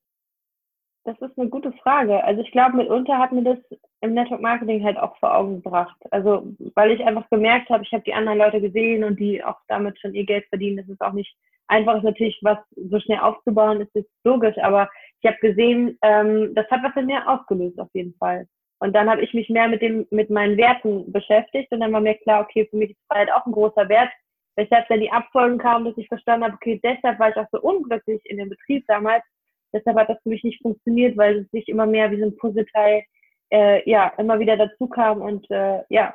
das 1.04 1.20
ist 1.20 1.38
eine 1.38 1.50
gute 1.50 1.72
Frage. 1.72 2.24
Also 2.24 2.40
ich 2.40 2.50
glaube, 2.50 2.76
mitunter 2.78 3.18
hat 3.18 3.32
mir 3.32 3.42
das 3.42 3.58
im 4.00 4.14
Network 4.14 4.40
Marketing 4.40 4.82
halt 4.84 4.96
auch 4.96 5.16
vor 5.18 5.36
Augen 5.36 5.62
gebracht. 5.62 5.96
Also 6.10 6.54
weil 6.74 6.92
ich 6.92 7.04
einfach 7.04 7.28
gemerkt 7.30 7.68
habe, 7.68 7.84
ich 7.84 7.92
habe 7.92 8.04
die 8.04 8.14
anderen 8.14 8.38
Leute 8.38 8.60
gesehen 8.60 9.04
und 9.04 9.20
die 9.20 9.44
auch 9.44 9.58
damit 9.68 9.98
schon 10.00 10.14
ihr 10.14 10.24
Geld 10.24 10.46
verdienen. 10.48 10.78
Das 10.78 10.88
ist 10.88 11.00
auch 11.02 11.12
nicht 11.12 11.36
einfach, 11.68 11.96
ist 11.96 12.04
natürlich 12.04 12.38
was 12.42 12.58
so 12.76 12.98
schnell 13.00 13.18
aufzubauen, 13.18 13.82
ist 13.82 13.94
jetzt 13.94 14.10
logisch. 14.24 14.56
Aber 14.58 14.88
ich 15.20 15.30
habe 15.30 15.38
gesehen, 15.40 15.98
ähm, 16.02 16.54
das 16.54 16.70
hat 16.70 16.82
was 16.82 16.96
in 16.96 17.06
mir 17.06 17.28
ausgelöst 17.28 17.78
auf 17.78 17.90
jeden 17.92 18.14
Fall. 18.14 18.46
Und 18.84 18.92
dann 18.92 19.08
habe 19.08 19.22
ich 19.22 19.32
mich 19.32 19.48
mehr 19.48 19.66
mit 19.66 19.80
dem, 19.80 20.06
mit 20.10 20.28
meinen 20.28 20.58
Werten 20.58 21.10
beschäftigt 21.10 21.72
und 21.72 21.80
dann 21.80 21.90
war 21.94 22.02
mir 22.02 22.16
klar, 22.16 22.42
okay, 22.42 22.66
für 22.68 22.76
mich 22.76 22.90
ist 22.90 23.00
Freiheit 23.08 23.32
auch 23.32 23.46
ein 23.46 23.52
großer 23.52 23.88
Wert. 23.88 24.10
Weshalb 24.56 24.86
dann 24.88 25.00
die 25.00 25.10
Abfolgen 25.10 25.56
kamen, 25.56 25.86
dass 25.86 25.96
ich 25.96 26.06
verstanden 26.06 26.44
habe, 26.44 26.54
okay, 26.56 26.78
deshalb 26.84 27.18
war 27.18 27.30
ich 27.30 27.36
auch 27.36 27.48
so 27.50 27.62
unglücklich 27.62 28.20
in 28.26 28.36
dem 28.36 28.50
Betrieb 28.50 28.84
damals. 28.86 29.24
Deshalb 29.72 29.96
hat 29.96 30.10
das 30.10 30.18
für 30.22 30.28
mich 30.28 30.44
nicht 30.44 30.60
funktioniert, 30.60 31.16
weil 31.16 31.38
es 31.38 31.50
sich 31.50 31.66
immer 31.68 31.86
mehr 31.86 32.10
wie 32.10 32.20
so 32.20 32.26
ein 32.26 32.36
Puzzleteil, 32.36 33.04
äh, 33.50 33.90
ja, 33.90 34.12
immer 34.18 34.38
wieder 34.38 34.58
dazu 34.58 34.86
kam 34.86 35.22
und 35.22 35.50
äh, 35.50 35.80
ja, 35.88 36.14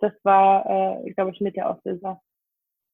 das 0.00 0.12
war, 0.24 1.04
äh, 1.06 1.10
glaube 1.12 1.30
ich, 1.30 1.40
mit 1.40 1.54
der 1.54 1.70
Auslöser. 1.70 2.20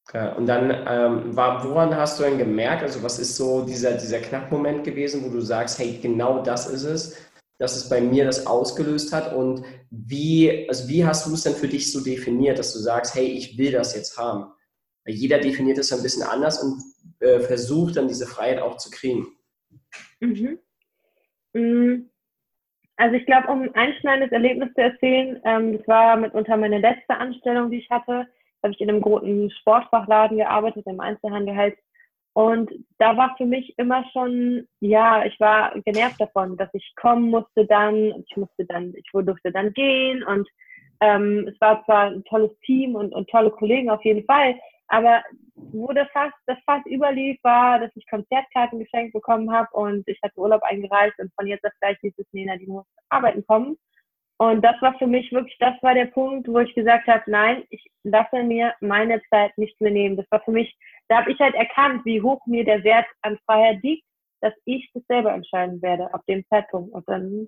Okay. 0.07 0.37
Und 0.37 0.45
dann, 0.45 0.69
ähm, 0.69 1.35
war, 1.35 1.67
woran 1.67 1.95
hast 1.95 2.19
du 2.19 2.25
denn 2.25 2.37
gemerkt, 2.37 2.83
also 2.83 3.01
was 3.01 3.17
ist 3.17 3.35
so 3.35 3.65
dieser, 3.65 3.93
dieser 3.93 4.19
Knackmoment 4.19 4.83
gewesen, 4.83 5.25
wo 5.25 5.33
du 5.33 5.41
sagst, 5.41 5.79
hey, 5.79 5.97
genau 5.99 6.43
das 6.43 6.69
ist 6.69 6.83
es, 6.83 7.27
dass 7.57 7.75
es 7.75 7.89
bei 7.89 8.01
mir 8.01 8.25
das 8.25 8.45
ausgelöst 8.45 9.13
hat 9.13 9.33
und 9.33 9.63
wie, 9.89 10.67
also 10.69 10.87
wie 10.89 11.05
hast 11.05 11.25
du 11.25 11.33
es 11.33 11.43
denn 11.43 11.53
für 11.53 11.67
dich 11.67 11.91
so 11.91 12.03
definiert, 12.03 12.59
dass 12.59 12.73
du 12.73 12.79
sagst, 12.79 13.15
hey, 13.15 13.25
ich 13.25 13.57
will 13.57 13.71
das 13.71 13.95
jetzt 13.95 14.17
haben? 14.17 14.51
Weil 15.05 15.15
jeder 15.15 15.39
definiert 15.39 15.77
es 15.77 15.91
ein 15.91 16.03
bisschen 16.03 16.23
anders 16.23 16.61
und 16.61 16.83
äh, 17.19 17.39
versucht 17.39 17.97
dann 17.97 18.07
diese 18.07 18.27
Freiheit 18.27 18.61
auch 18.61 18.77
zu 18.77 18.89
kriegen. 18.91 19.27
Mhm. 20.19 20.59
Mm. 21.53 22.09
Also 22.99 23.15
ich 23.15 23.25
glaube, 23.27 23.47
um 23.47 23.61
ein 23.61 23.75
einschneidendes 23.75 24.31
Erlebnis 24.31 24.73
zu 24.73 24.81
erzählen, 24.81 25.39
ähm, 25.45 25.77
das 25.77 25.87
war 25.87 26.17
mitunter 26.17 26.57
meine 26.57 26.79
letzte 26.79 27.15
Anstellung, 27.15 27.69
die 27.69 27.77
ich 27.77 27.89
hatte. 27.89 28.27
Da 28.61 28.67
habe 28.67 28.73
ich 28.73 28.81
in 28.81 28.89
einem 28.89 29.01
großen 29.01 29.51
Sportfachladen 29.51 30.37
gearbeitet, 30.37 30.85
im 30.87 30.99
Einzelhandel 30.99 31.55
halt 31.55 31.77
und 32.37 32.69
da 32.99 33.17
war 33.17 33.33
für 33.35 33.47
mich 33.47 33.73
immer 33.79 34.05
schon, 34.13 34.67
ja, 34.79 35.25
ich 35.25 35.39
war 35.39 35.73
genervt 35.81 36.21
davon, 36.21 36.55
dass 36.55 36.69
ich 36.73 36.93
kommen 36.95 37.31
musste 37.31 37.65
dann, 37.65 38.23
ich 38.29 38.37
musste 38.37 38.63
dann, 38.63 38.93
ich 38.95 39.09
durfte 39.11 39.51
dann 39.51 39.73
gehen 39.73 40.21
und 40.21 40.47
ähm, 41.01 41.47
es 41.51 41.59
war 41.59 41.83
zwar 41.85 42.11
ein 42.11 42.23
tolles 42.25 42.51
Team 42.59 42.93
und, 42.93 43.11
und 43.11 43.27
tolle 43.27 43.49
Kollegen 43.49 43.89
auf 43.89 44.05
jeden 44.05 44.23
Fall, 44.27 44.53
aber 44.87 45.23
wo 45.55 45.87
das 45.93 46.07
fast, 46.13 46.35
das 46.45 46.59
fast 46.63 46.85
überlief, 46.85 47.39
war, 47.41 47.79
dass 47.79 47.89
ich 47.95 48.07
Konzertkarten 48.07 48.77
geschenkt 48.77 49.13
bekommen 49.13 49.51
habe 49.51 49.69
und 49.71 50.07
ich 50.07 50.19
hatte 50.21 50.37
Urlaub 50.37 50.61
eingereicht 50.61 51.17
und 51.17 51.33
von 51.33 51.47
jetzt 51.47 51.65
auf 51.65 51.73
gleich 51.81 51.97
hieß 52.01 52.13
es, 52.19 52.27
Nena, 52.33 52.55
die 52.57 52.67
muss 52.67 52.85
arbeiten 53.09 53.43
kommen. 53.47 53.77
Und 54.39 54.63
das 54.63 54.79
war 54.81 54.95
für 54.99 55.07
mich 55.07 55.31
wirklich, 55.31 55.57
das 55.59 55.73
war 55.81 55.95
der 55.95 56.05
Punkt, 56.05 56.47
wo 56.47 56.59
ich 56.59 56.75
gesagt 56.75 57.07
habe, 57.07 57.23
nein, 57.25 57.63
ich 57.71 57.83
lasse 58.03 58.43
mir 58.43 58.75
meine 58.81 59.19
Zeit 59.31 59.57
nicht 59.57 59.81
mehr 59.81 59.91
nehmen. 59.91 60.15
Das 60.15 60.27
war 60.29 60.41
für 60.41 60.51
mich, 60.51 60.77
da 61.09 61.17
habe 61.19 61.31
ich 61.31 61.39
halt 61.39 61.55
erkannt, 61.55 62.05
wie 62.05 62.21
hoch 62.21 62.45
mir 62.45 62.65
der 62.65 62.83
Wert 62.83 63.05
an 63.21 63.37
Freiheit 63.45 63.81
liegt, 63.83 64.05
dass 64.41 64.53
ich 64.65 64.89
das 64.93 65.03
selber 65.07 65.33
entscheiden 65.33 65.81
werde 65.81 66.13
ab 66.13 66.21
dem 66.27 66.45
Zeitpunkt. 66.49 66.93
Und 66.93 67.07
dann 67.07 67.47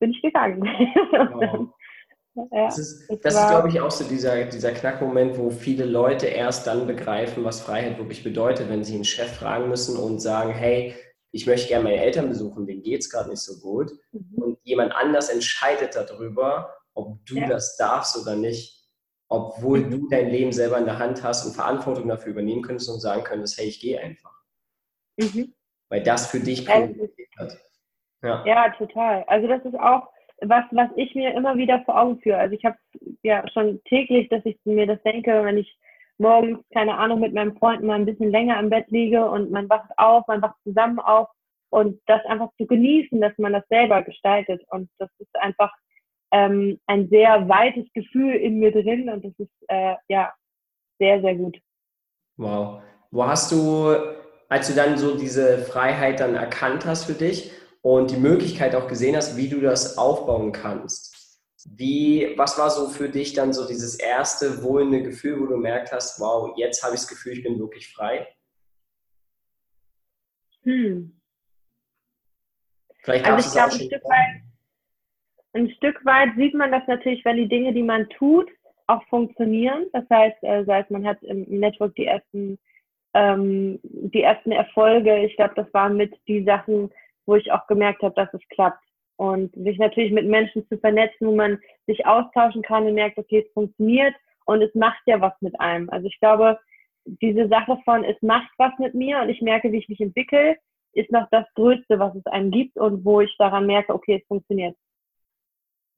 bin 0.00 0.10
ich 0.10 0.22
gegangen. 0.22 0.62
Wow. 2.32 2.46
ja, 2.52 2.66
das 2.66 2.78
ist, 2.78 3.08
das 3.24 3.34
ist 3.34 3.48
glaube 3.48 3.68
ich, 3.68 3.80
auch 3.80 3.90
so 3.90 4.08
dieser, 4.08 4.44
dieser 4.44 4.70
Knackmoment, 4.70 5.36
wo 5.36 5.50
viele 5.50 5.84
Leute 5.84 6.28
erst 6.28 6.64
dann 6.64 6.86
begreifen, 6.86 7.42
was 7.42 7.60
Freiheit 7.60 7.98
wirklich 7.98 8.22
bedeutet, 8.22 8.68
wenn 8.68 8.84
sie 8.84 8.94
einen 8.94 9.04
Chef 9.04 9.34
fragen 9.34 9.68
müssen 9.68 9.96
und 9.96 10.20
sagen, 10.20 10.52
hey, 10.52 10.94
ich 11.32 11.48
möchte 11.48 11.66
gerne 11.66 11.84
meine 11.84 12.00
Eltern 12.00 12.28
besuchen, 12.28 12.66
denen 12.66 12.82
geht 12.82 13.00
es 13.00 13.10
gerade 13.10 13.30
nicht 13.30 13.42
so 13.42 13.60
gut. 13.60 13.90
Mhm. 14.12 14.42
Und 14.42 14.58
jemand 14.62 14.92
anders 14.92 15.28
entscheidet 15.28 15.96
darüber, 15.96 16.72
ob 16.94 17.18
du 17.26 17.36
ja. 17.36 17.48
das 17.48 17.76
darfst 17.76 18.16
oder 18.16 18.36
nicht. 18.36 18.79
Obwohl 19.30 19.88
du 19.88 20.08
dein 20.08 20.28
Leben 20.30 20.52
selber 20.52 20.78
in 20.78 20.84
der 20.84 20.98
Hand 20.98 21.22
hast 21.22 21.46
und 21.46 21.54
Verantwortung 21.54 22.08
dafür 22.08 22.32
übernehmen 22.32 22.62
könntest 22.62 22.90
und 22.90 23.00
sagen 23.00 23.22
könntest, 23.22 23.58
hey, 23.58 23.68
ich 23.68 23.80
gehe 23.80 24.00
einfach. 24.00 24.34
Mhm. 25.16 25.54
Weil 25.88 26.02
das 26.02 26.26
für 26.26 26.40
dich 26.40 26.66
Priorität 26.66 27.28
hat. 27.38 27.58
Ja. 28.22 28.44
ja, 28.44 28.70
total. 28.76 29.24
Also 29.28 29.48
das 29.48 29.64
ist 29.64 29.78
auch 29.78 30.08
was, 30.42 30.64
was 30.72 30.90
ich 30.96 31.14
mir 31.14 31.34
immer 31.34 31.56
wieder 31.56 31.82
vor 31.84 31.98
Augen 31.98 32.20
führe. 32.20 32.38
Also 32.38 32.54
ich 32.54 32.64
habe 32.64 32.76
ja 33.22 33.44
schon 33.52 33.82
täglich, 33.84 34.28
dass 34.28 34.44
ich 34.44 34.58
mir 34.64 34.86
das 34.86 35.02
denke, 35.02 35.44
wenn 35.44 35.58
ich 35.58 35.78
morgens, 36.18 36.58
keine 36.72 36.96
Ahnung, 36.96 37.20
mit 37.20 37.32
meinem 37.32 37.56
Freund 37.56 37.82
mal 37.82 37.94
ein 37.94 38.06
bisschen 38.06 38.30
länger 38.30 38.58
im 38.58 38.70
Bett 38.70 38.90
liege 38.90 39.28
und 39.28 39.50
man 39.50 39.68
wacht 39.68 39.90
auf, 39.96 40.26
man 40.26 40.42
wacht 40.42 40.56
zusammen 40.64 40.98
auf 40.98 41.28
und 41.70 42.00
das 42.06 42.24
einfach 42.26 42.50
zu 42.58 42.66
genießen, 42.66 43.20
dass 43.20 43.36
man 43.38 43.52
das 43.52 43.66
selber 43.68 44.02
gestaltet. 44.02 44.62
Und 44.70 44.90
das 44.98 45.10
ist 45.18 45.34
einfach 45.36 45.72
ähm, 46.32 46.78
ein 46.86 47.08
sehr 47.08 47.48
weites 47.48 47.92
Gefühl 47.92 48.34
in 48.34 48.58
mir 48.58 48.72
drin 48.72 49.08
und 49.08 49.24
das 49.24 49.32
ist 49.38 49.50
äh, 49.68 49.94
ja 50.08 50.32
sehr, 50.98 51.20
sehr 51.20 51.34
gut. 51.34 51.58
Wow. 52.36 52.82
Wo 53.10 53.26
hast 53.26 53.50
du, 53.50 53.94
als 54.48 54.68
du 54.68 54.74
dann 54.74 54.96
so 54.96 55.16
diese 55.16 55.58
Freiheit 55.58 56.20
dann 56.20 56.34
erkannt 56.34 56.86
hast 56.86 57.04
für 57.04 57.14
dich 57.14 57.50
und 57.82 58.10
die 58.10 58.16
Möglichkeit 58.16 58.74
auch 58.74 58.86
gesehen 58.86 59.16
hast, 59.16 59.36
wie 59.36 59.48
du 59.48 59.60
das 59.60 59.98
aufbauen 59.98 60.52
kannst? 60.52 61.10
Wie, 61.66 62.32
was 62.36 62.56
war 62.58 62.70
so 62.70 62.88
für 62.88 63.08
dich 63.08 63.34
dann 63.34 63.52
so 63.52 63.66
dieses 63.66 63.96
erste 63.96 64.62
wohlende 64.62 65.02
Gefühl, 65.02 65.40
wo 65.40 65.46
du 65.46 65.56
merkt 65.56 65.92
hast, 65.92 66.18
wow, 66.20 66.56
jetzt 66.56 66.82
habe 66.82 66.94
ich 66.94 67.00
das 67.00 67.08
Gefühl, 67.08 67.32
ich 67.32 67.42
bin 67.42 67.58
wirklich 67.58 67.92
frei? 67.92 68.26
Hm. 70.62 71.20
Vielleicht 73.02 73.26
also 73.26 73.46
ich 73.46 73.52
glaube, 73.52 73.72
ein 73.72 73.80
Stück, 73.80 74.04
weit, 74.04 74.42
ein 75.52 75.70
Stück 75.70 76.04
weit 76.04 76.30
sieht 76.36 76.54
man 76.54 76.70
das 76.70 76.86
natürlich, 76.86 77.24
wenn 77.24 77.36
die 77.36 77.48
Dinge, 77.48 77.72
die 77.72 77.82
man 77.82 78.08
tut, 78.10 78.48
auch 78.86 79.02
funktionieren. 79.04 79.86
Das 79.92 80.04
heißt, 80.10 80.42
äh, 80.42 80.64
sei 80.64 80.80
es 80.80 80.90
man 80.90 81.06
hat 81.06 81.22
im 81.22 81.42
Network 81.48 81.94
die 81.94 82.06
ersten, 82.06 82.58
ähm, 83.14 83.78
die 83.82 84.22
ersten 84.22 84.52
Erfolge. 84.52 85.24
Ich 85.24 85.36
glaube, 85.36 85.54
das 85.56 85.72
waren 85.72 85.96
mit 85.96 86.14
die 86.28 86.44
Sachen, 86.44 86.90
wo 87.26 87.36
ich 87.36 87.50
auch 87.52 87.66
gemerkt 87.66 88.02
habe, 88.02 88.14
dass 88.14 88.32
es 88.34 88.46
klappt. 88.48 88.82
Und 89.16 89.52
sich 89.54 89.78
natürlich 89.78 90.12
mit 90.12 90.26
Menschen 90.26 90.66
zu 90.68 90.78
vernetzen, 90.78 91.26
wo 91.26 91.34
man 91.34 91.58
sich 91.86 92.06
austauschen 92.06 92.62
kann 92.62 92.86
und 92.86 92.94
merkt, 92.94 93.18
okay, 93.18 93.44
es 93.46 93.52
funktioniert 93.52 94.14
und 94.46 94.62
es 94.62 94.74
macht 94.74 95.02
ja 95.06 95.20
was 95.20 95.34
mit 95.40 95.60
einem. 95.60 95.90
Also 95.90 96.06
ich 96.06 96.18
glaube, 96.20 96.58
diese 97.04 97.46
Sache 97.48 97.78
von, 97.84 98.02
es 98.04 98.16
macht 98.22 98.50
was 98.56 98.72
mit 98.78 98.94
mir 98.94 99.20
und 99.20 99.28
ich 99.28 99.42
merke, 99.42 99.70
wie 99.72 99.78
ich 99.78 99.88
mich 99.90 100.00
entwickle, 100.00 100.56
ist 100.94 101.12
noch 101.12 101.28
das 101.30 101.44
Größte, 101.54 101.98
was 101.98 102.14
es 102.14 102.26
einem 102.26 102.50
gibt 102.50 102.78
und 102.78 103.04
wo 103.04 103.20
ich 103.20 103.34
daran 103.38 103.66
merke, 103.66 103.94
okay, 103.94 104.20
es 104.20 104.26
funktioniert. 104.26 104.74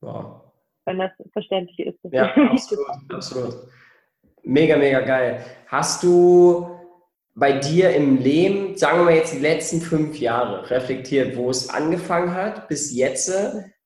Wow. 0.02 0.42
Wenn 0.84 0.98
das 0.98 1.12
verständlich 1.32 1.78
ist. 1.78 1.98
Ja, 2.10 2.34
absolut, 2.50 2.86
absolut. 3.08 3.54
Mega, 4.42 4.76
mega 4.76 5.00
geil. 5.00 5.44
Hast 5.68 6.02
du 6.02 6.68
bei 7.34 7.52
dir 7.52 7.94
im 7.94 8.18
Leben, 8.18 8.76
sagen 8.76 9.06
wir 9.06 9.14
jetzt 9.14 9.32
die 9.32 9.38
letzten 9.38 9.80
fünf 9.80 10.18
Jahre, 10.18 10.68
reflektiert, 10.70 11.36
wo 11.36 11.48
es 11.48 11.70
angefangen 11.70 12.34
hat 12.34 12.68
bis 12.68 12.92
jetzt, 12.92 13.32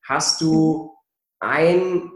hast 0.03 0.41
du 0.41 0.95
ein, 1.39 2.11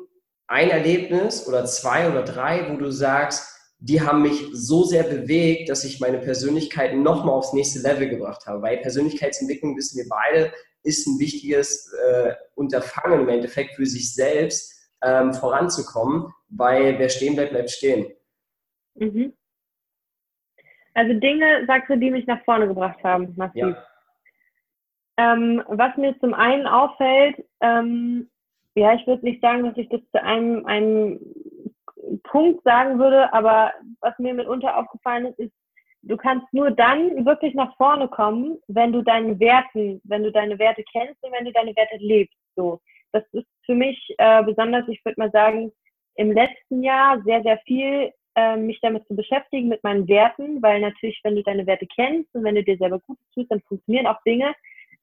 ein 0.48 0.70
Erlebnis 0.70 1.46
oder 1.46 1.66
zwei 1.66 2.10
oder 2.10 2.22
drei, 2.22 2.68
wo 2.70 2.76
du 2.76 2.90
sagst, 2.90 3.46
die 3.78 4.00
haben 4.00 4.22
mich 4.22 4.46
so 4.52 4.84
sehr 4.84 5.04
bewegt, 5.04 5.68
dass 5.70 5.84
ich 5.84 6.00
meine 6.00 6.18
Persönlichkeit 6.18 6.94
nochmal 6.94 7.36
aufs 7.36 7.52
nächste 7.52 7.80
Level 7.80 8.08
gebracht 8.08 8.46
habe. 8.46 8.62
Weil 8.62 8.78
Persönlichkeitsentwicklung, 8.78 9.76
wissen 9.76 9.98
wir 9.98 10.08
beide, 10.08 10.52
ist 10.82 11.06
ein 11.06 11.18
wichtiges 11.18 11.92
äh, 11.92 12.34
Unterfangen 12.54 13.20
im 13.20 13.28
Endeffekt 13.28 13.74
für 13.74 13.86
sich 13.86 14.14
selbst 14.14 14.90
ähm, 15.02 15.32
voranzukommen, 15.34 16.32
weil 16.48 16.98
wer 16.98 17.08
stehen 17.08 17.34
bleibt, 17.34 17.52
bleibt 17.52 17.70
stehen. 17.70 18.12
Mhm. 18.94 19.32
Also 20.94 21.14
Dinge, 21.18 21.64
sagst 21.66 21.88
du, 21.88 21.96
die 21.96 22.10
mich 22.10 22.26
nach 22.26 22.44
vorne 22.44 22.66
gebracht 22.66 23.02
haben, 23.04 23.32
massiv. 23.36 23.62
Ja. 23.62 23.86
Ähm, 25.16 25.62
was 25.68 25.96
mir 25.96 26.18
zum 26.20 26.34
einen 26.34 26.66
auffällt, 26.66 27.44
ähm, 27.60 28.30
ja, 28.74 28.94
ich 28.94 29.06
würde 29.06 29.24
nicht 29.24 29.40
sagen, 29.40 29.64
dass 29.64 29.76
ich 29.76 29.88
das 29.88 30.00
zu 30.12 30.22
einem, 30.22 30.64
einem 30.66 31.20
Punkt 32.24 32.62
sagen 32.64 32.98
würde, 32.98 33.32
aber 33.32 33.72
was 34.00 34.18
mir 34.18 34.34
mitunter 34.34 34.76
aufgefallen 34.76 35.26
ist, 35.26 35.38
ist, 35.38 35.52
du 36.02 36.16
kannst 36.16 36.46
nur 36.52 36.70
dann 36.70 37.24
wirklich 37.24 37.54
nach 37.54 37.76
vorne 37.76 38.08
kommen, 38.08 38.58
wenn 38.68 38.92
du 38.92 39.02
deine 39.02 39.38
Werten, 39.38 40.00
wenn 40.04 40.22
du 40.22 40.32
deine 40.32 40.58
Werte 40.58 40.84
kennst 40.90 41.22
und 41.22 41.32
wenn 41.32 41.44
du 41.44 41.52
deine 41.52 41.74
Werte 41.76 41.96
lebst. 41.98 42.36
So, 42.56 42.80
das 43.12 43.24
ist 43.32 43.46
für 43.64 43.74
mich 43.74 44.14
äh, 44.18 44.42
besonders, 44.42 44.88
ich 44.88 45.04
würde 45.04 45.20
mal 45.20 45.30
sagen, 45.30 45.72
im 46.16 46.32
letzten 46.32 46.82
Jahr 46.82 47.20
sehr, 47.22 47.42
sehr 47.42 47.58
viel 47.66 48.12
äh, 48.34 48.56
mich 48.56 48.80
damit 48.80 49.06
zu 49.06 49.16
beschäftigen, 49.16 49.68
mit 49.68 49.82
meinen 49.82 50.08
Werten, 50.08 50.62
weil 50.62 50.80
natürlich, 50.80 51.20
wenn 51.24 51.36
du 51.36 51.42
deine 51.42 51.66
Werte 51.66 51.86
kennst 51.86 52.34
und 52.34 52.44
wenn 52.44 52.54
du 52.54 52.62
dir 52.62 52.76
selber 52.76 52.98
gut 53.00 53.18
tust, 53.34 53.50
dann 53.50 53.60
funktionieren 53.62 54.06
auch 54.06 54.22
Dinge. 54.22 54.54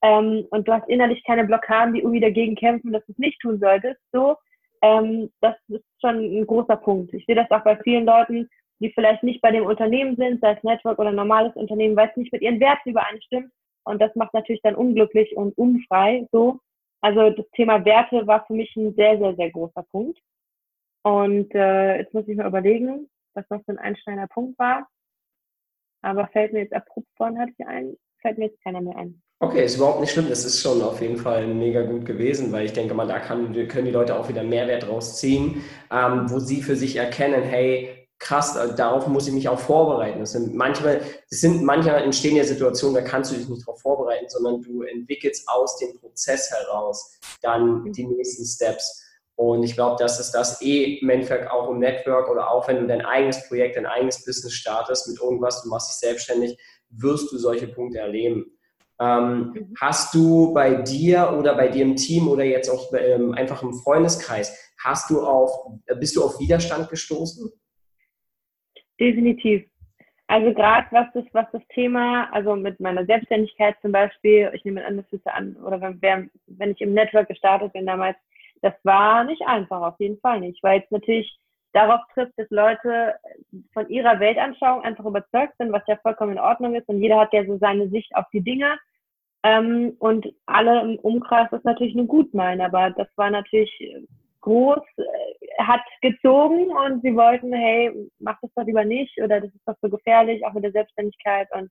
Ähm, 0.01 0.45
und 0.51 0.67
du 0.67 0.73
hast 0.73 0.87
innerlich 0.87 1.23
keine 1.25 1.45
Blockaden, 1.45 1.93
die 1.93 2.01
irgendwie 2.01 2.19
dagegen 2.19 2.55
kämpfen, 2.55 2.93
dass 2.93 3.05
du 3.05 3.13
es 3.13 3.17
nicht 3.17 3.39
tun 3.41 3.59
solltest. 3.59 3.99
So, 4.11 4.37
ähm, 4.81 5.31
das 5.41 5.55
ist 5.69 5.83
schon 5.99 6.17
ein 6.17 6.45
großer 6.45 6.77
Punkt. 6.77 7.13
Ich 7.13 7.25
sehe 7.25 7.35
das 7.35 7.49
auch 7.51 7.63
bei 7.63 7.77
vielen 7.77 8.05
Leuten, 8.05 8.49
die 8.79 8.91
vielleicht 8.91 9.23
nicht 9.23 9.41
bei 9.41 9.51
dem 9.51 9.65
Unternehmen 9.65 10.15
sind, 10.15 10.41
sei 10.41 10.53
es 10.53 10.63
Network 10.63 10.99
oder 10.99 11.11
normales 11.11 11.55
Unternehmen, 11.55 11.95
weil 11.95 12.09
es 12.09 12.17
nicht 12.17 12.31
mit 12.31 12.41
ihren 12.41 12.59
Werten 12.59 12.89
übereinstimmt. 12.89 13.51
Und 13.83 14.01
das 14.01 14.13
macht 14.15 14.33
natürlich 14.33 14.61
dann 14.61 14.75
unglücklich 14.75 15.35
und 15.35 15.57
unfrei. 15.57 16.27
So. 16.31 16.59
Also 17.01 17.29
das 17.29 17.49
Thema 17.51 17.83
Werte 17.85 18.27
war 18.27 18.45
für 18.45 18.53
mich 18.53 18.75
ein 18.75 18.93
sehr, 18.95 19.17
sehr, 19.17 19.35
sehr 19.35 19.51
großer 19.51 19.83
Punkt. 19.91 20.19
Und 21.03 21.53
äh, 21.55 21.99
jetzt 21.99 22.13
muss 22.13 22.27
ich 22.27 22.35
mal 22.35 22.47
überlegen, 22.47 23.09
was 23.33 23.49
noch 23.49 23.61
so 23.65 23.71
ein 23.71 23.77
einschneidender 23.77 24.27
Punkt 24.27 24.59
war. 24.59 24.87
Aber 26.01 26.27
fällt 26.27 26.53
mir 26.53 26.59
jetzt 26.59 26.73
abrupt 26.73 27.07
von, 27.15 27.39
hatte 27.39 27.53
ich 27.57 27.65
einen, 27.65 27.97
fällt 28.21 28.37
mir 28.37 28.45
jetzt 28.45 28.61
keiner 28.63 28.81
mehr 28.81 28.97
ein. 28.97 29.21
Okay, 29.39 29.65
ist 29.65 29.77
überhaupt 29.77 30.01
nicht 30.01 30.11
schlimm. 30.11 30.29
Das 30.29 30.43
ist 30.45 30.61
schon 30.61 30.81
auf 30.81 30.99
jeden 30.99 31.17
Fall 31.17 31.45
mega 31.47 31.83
gut 31.83 32.05
gewesen, 32.05 32.51
weil 32.51 32.65
ich 32.65 32.73
denke 32.73 32.93
mal, 32.95 33.07
da 33.07 33.19
kann, 33.19 33.53
können 33.67 33.85
die 33.85 33.91
Leute 33.91 34.17
auch 34.17 34.27
wieder 34.27 34.43
Mehrwert 34.43 34.89
rausziehen, 34.89 35.61
ähm, 35.91 36.29
wo 36.29 36.39
sie 36.39 36.61
für 36.61 36.75
sich 36.75 36.95
erkennen, 36.95 37.43
hey, 37.43 37.96
krass, 38.19 38.57
also 38.57 38.75
darauf 38.75 39.07
muss 39.07 39.27
ich 39.27 39.33
mich 39.33 39.47
auch 39.47 39.59
vorbereiten. 39.59 40.19
Das 40.19 40.31
sind 40.31 40.55
manchmal, 40.55 41.01
das 41.29 41.39
sind 41.39 41.63
manchmal 41.63 42.03
entstehen 42.03 42.35
ja 42.35 42.43
Situationen, 42.43 42.95
da 42.95 43.01
kannst 43.01 43.31
du 43.31 43.35
dich 43.35 43.47
nicht 43.47 43.67
darauf 43.67 43.81
vorbereiten, 43.81 44.27
sondern 44.27 44.61
du 44.61 44.83
entwickelst 44.83 45.47
aus 45.47 45.77
dem 45.77 45.97
Prozess 45.99 46.51
heraus 46.51 47.19
dann 47.41 47.91
die 47.91 48.05
nächsten 48.05 48.45
Steps. 48.45 49.03
Und 49.35 49.61
ich 49.61 49.75
glaube, 49.75 49.97
dass 49.99 50.19
es 50.19 50.31
das 50.31 50.61
eh 50.63 50.95
im 50.95 51.09
Endeffekt 51.09 51.51
auch 51.51 51.69
im 51.69 51.77
Network 51.77 52.27
oder 52.29 52.49
auch 52.49 52.67
wenn 52.67 52.77
du 52.77 52.87
dein 52.87 53.05
eigenes 53.05 53.47
Projekt, 53.47 53.75
dein 53.75 53.85
eigenes 53.85 54.25
Business 54.25 54.53
startest 54.53 55.07
mit 55.07 55.21
irgendwas, 55.21 55.61
du 55.61 55.69
machst 55.69 55.91
dich 55.91 55.97
selbstständig, 55.97 56.57
wirst 56.89 57.31
du 57.31 57.37
solche 57.37 57.67
Punkte 57.67 57.99
erleben. 57.99 58.57
Ähm, 58.99 59.53
mhm. 59.53 59.73
Hast 59.79 60.15
du 60.15 60.53
bei 60.53 60.73
dir 60.73 61.35
oder 61.37 61.55
bei 61.55 61.67
dir 61.67 61.83
im 61.83 61.95
Team 61.95 62.27
oder 62.27 62.43
jetzt 62.43 62.67
auch 62.67 62.91
ähm, 62.93 63.33
einfach 63.33 63.61
im 63.61 63.75
Freundeskreis, 63.75 64.57
hast 64.83 65.11
du 65.11 65.21
auf, 65.21 65.51
bist 65.99 66.15
du 66.15 66.23
auf 66.23 66.39
Widerstand 66.39 66.89
gestoßen? 66.89 67.51
Definitiv. 68.99 69.65
Also 70.27 70.53
gerade 70.53 70.87
was 70.91 71.07
das, 71.13 71.23
was 71.31 71.45
das 71.53 71.61
Thema, 71.69 72.29
also 72.33 72.55
mit 72.55 72.79
meiner 72.81 73.05
Selbstständigkeit 73.05 73.75
zum 73.81 73.93
Beispiel, 73.93 74.51
ich 74.53 74.65
nehme 74.65 74.85
an, 74.85 74.97
das 74.97 75.05
ist 75.11 75.25
an, 75.27 75.55
oder 75.57 75.79
wenn, 76.01 76.29
wenn 76.47 76.71
ich 76.71 76.81
im 76.81 76.93
Network 76.93 77.29
gestartet 77.29 77.71
bin 77.71 77.85
damals, 77.85 78.17
das 78.61 78.73
war 78.83 79.23
nicht 79.23 79.41
einfach, 79.43 79.81
auf 79.81 79.99
jeden 79.99 80.19
Fall 80.19 80.41
nicht, 80.41 80.61
weil 80.63 80.81
es 80.81 80.91
natürlich 80.91 81.39
darauf 81.71 82.01
trifft, 82.13 82.33
dass 82.37 82.49
Leute 82.49 83.15
von 83.71 83.87
ihrer 83.87 84.19
Weltanschauung 84.19 84.83
einfach 84.83 85.05
überzeugt 85.05 85.53
sind, 85.57 85.71
was 85.71 85.83
ja 85.87 85.95
vollkommen 85.97 86.33
in 86.33 86.39
Ordnung 86.39 86.75
ist 86.75 86.89
und 86.89 87.01
jeder 87.01 87.19
hat 87.19 87.31
ja 87.31 87.45
so 87.45 87.57
seine 87.57 87.87
Sicht 87.87 88.13
auf 88.15 88.25
die 88.33 88.41
Dinge 88.41 88.77
ähm, 89.43 89.95
und 89.99 90.27
alle 90.45 90.81
im 90.81 90.99
Umkreis 90.99 91.47
das 91.51 91.63
natürlich 91.63 91.95
nur 91.95 92.07
gut 92.07 92.33
meinen, 92.33 92.61
aber 92.61 92.89
das 92.89 93.07
war 93.15 93.29
natürlich 93.29 93.71
groß, 94.47 94.79
äh, 94.97 95.63
hat 95.63 95.81
gezogen 96.01 96.69
und 96.69 97.01
sie 97.01 97.15
wollten, 97.15 97.53
hey, 97.53 97.91
mach 98.19 98.37
das 98.41 98.51
doch 98.55 98.65
lieber 98.65 98.85
nicht 98.85 99.17
oder 99.21 99.41
das 99.41 99.53
ist 99.53 99.67
doch 99.67 99.75
so 99.81 99.89
gefährlich, 99.89 100.45
auch 100.45 100.53
mit 100.53 100.63
der 100.63 100.71
Selbstständigkeit 100.71 101.47
und 101.53 101.69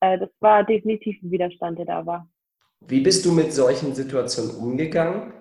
äh, 0.00 0.18
das 0.18 0.30
war 0.40 0.64
definitiv 0.64 1.20
ein 1.22 1.30
Widerstand, 1.30 1.78
der 1.78 1.86
da 1.86 2.06
war. 2.06 2.28
Wie 2.80 3.00
bist 3.00 3.24
du 3.24 3.32
mit 3.32 3.52
solchen 3.52 3.94
Situationen 3.94 4.56
umgegangen? 4.56 5.32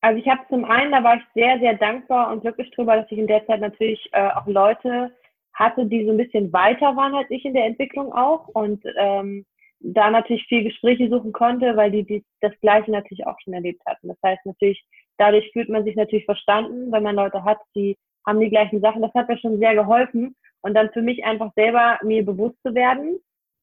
Also 0.00 0.20
ich 0.20 0.28
habe 0.28 0.42
zum 0.48 0.64
einen, 0.64 0.92
da 0.92 1.02
war 1.02 1.16
ich 1.16 1.22
sehr, 1.34 1.58
sehr 1.60 1.74
dankbar 1.74 2.30
und 2.30 2.40
glücklich 2.40 2.70
drüber, 2.72 2.96
dass 2.96 3.10
ich 3.10 3.18
in 3.18 3.26
der 3.26 3.46
Zeit 3.46 3.60
natürlich 3.60 4.06
äh, 4.12 4.28
auch 4.28 4.46
Leute 4.46 5.12
hatte, 5.54 5.86
die 5.86 6.04
so 6.04 6.10
ein 6.10 6.16
bisschen 6.16 6.52
weiter 6.52 6.96
waren 6.96 7.14
als 7.14 7.30
ich 7.30 7.44
in 7.44 7.54
der 7.54 7.66
Entwicklung 7.66 8.12
auch 8.12 8.48
und 8.48 8.82
ähm, 8.96 9.46
da 9.80 10.10
natürlich 10.10 10.46
viel 10.46 10.64
Gespräche 10.64 11.08
suchen 11.08 11.32
konnte, 11.32 11.76
weil 11.76 11.90
die, 11.90 12.04
die 12.04 12.24
das 12.40 12.52
Gleiche 12.60 12.90
natürlich 12.90 13.26
auch 13.26 13.38
schon 13.40 13.52
erlebt 13.52 13.82
hatten. 13.86 14.08
Das 14.08 14.16
heißt 14.24 14.44
natürlich, 14.46 14.82
dadurch 15.18 15.50
fühlt 15.52 15.68
man 15.68 15.84
sich 15.84 15.96
natürlich 15.96 16.24
verstanden, 16.24 16.92
wenn 16.92 17.02
man 17.02 17.16
Leute 17.16 17.44
hat, 17.44 17.58
die 17.74 17.96
haben 18.26 18.40
die 18.40 18.50
gleichen 18.50 18.80
Sachen. 18.80 19.02
Das 19.02 19.14
hat 19.14 19.28
mir 19.28 19.38
schon 19.38 19.58
sehr 19.58 19.74
geholfen. 19.74 20.34
Und 20.62 20.74
dann 20.74 20.90
für 20.92 21.02
mich 21.02 21.24
einfach 21.24 21.52
selber 21.54 21.98
mir 22.02 22.24
bewusst 22.24 22.56
zu 22.62 22.74
werden, 22.74 23.18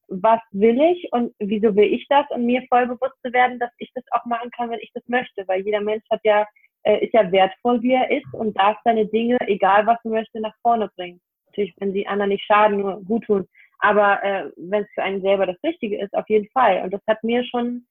was 0.07 0.39
will 0.51 0.79
ich 0.81 1.07
und 1.11 1.33
wieso 1.39 1.75
will 1.75 1.91
ich 1.91 2.05
das 2.09 2.25
und 2.29 2.45
mir 2.45 2.61
voll 2.69 2.85
bewusst 2.85 3.15
zu 3.25 3.31
werden, 3.33 3.59
dass 3.59 3.71
ich 3.77 3.89
das 3.95 4.03
auch 4.11 4.25
machen 4.25 4.51
kann, 4.51 4.69
wenn 4.69 4.79
ich 4.79 4.91
das 4.93 5.03
möchte, 5.07 5.47
weil 5.47 5.61
jeder 5.61 5.81
Mensch 5.81 6.03
hat 6.11 6.19
ja, 6.23 6.45
äh, 6.83 7.03
ist 7.03 7.13
ja 7.13 7.31
wertvoll, 7.31 7.81
wie 7.81 7.93
er 7.93 8.11
ist 8.11 8.31
und 8.33 8.57
darf 8.57 8.77
seine 8.83 9.05
Dinge, 9.07 9.37
egal 9.47 9.87
was 9.87 9.97
er 10.03 10.11
möchte, 10.11 10.41
nach 10.41 10.53
vorne 10.61 10.89
bringen. 10.95 11.21
Natürlich, 11.47 11.73
wenn 11.77 11.93
sie 11.93 12.05
anderen 12.05 12.29
nicht 12.29 12.45
schaden, 12.45 12.81
nur 12.81 13.01
gut 13.03 13.23
tun. 13.23 13.47
Aber 13.79 14.23
äh, 14.23 14.51
wenn 14.57 14.83
es 14.83 14.89
für 14.93 15.01
einen 15.01 15.21
selber 15.21 15.45
das 15.45 15.57
Richtige 15.63 15.99
ist, 15.99 16.13
auf 16.13 16.29
jeden 16.29 16.49
Fall. 16.49 16.83
Und 16.83 16.93
das 16.93 17.01
hat 17.07 17.23
mir 17.23 17.43
schon 17.45 17.85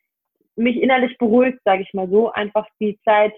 mich 0.56 0.76
innerlich 0.76 1.16
beruhigt, 1.18 1.58
sage 1.64 1.82
ich 1.82 1.92
mal 1.94 2.08
so, 2.08 2.30
einfach 2.32 2.66
die 2.80 2.98
Zeit 3.04 3.32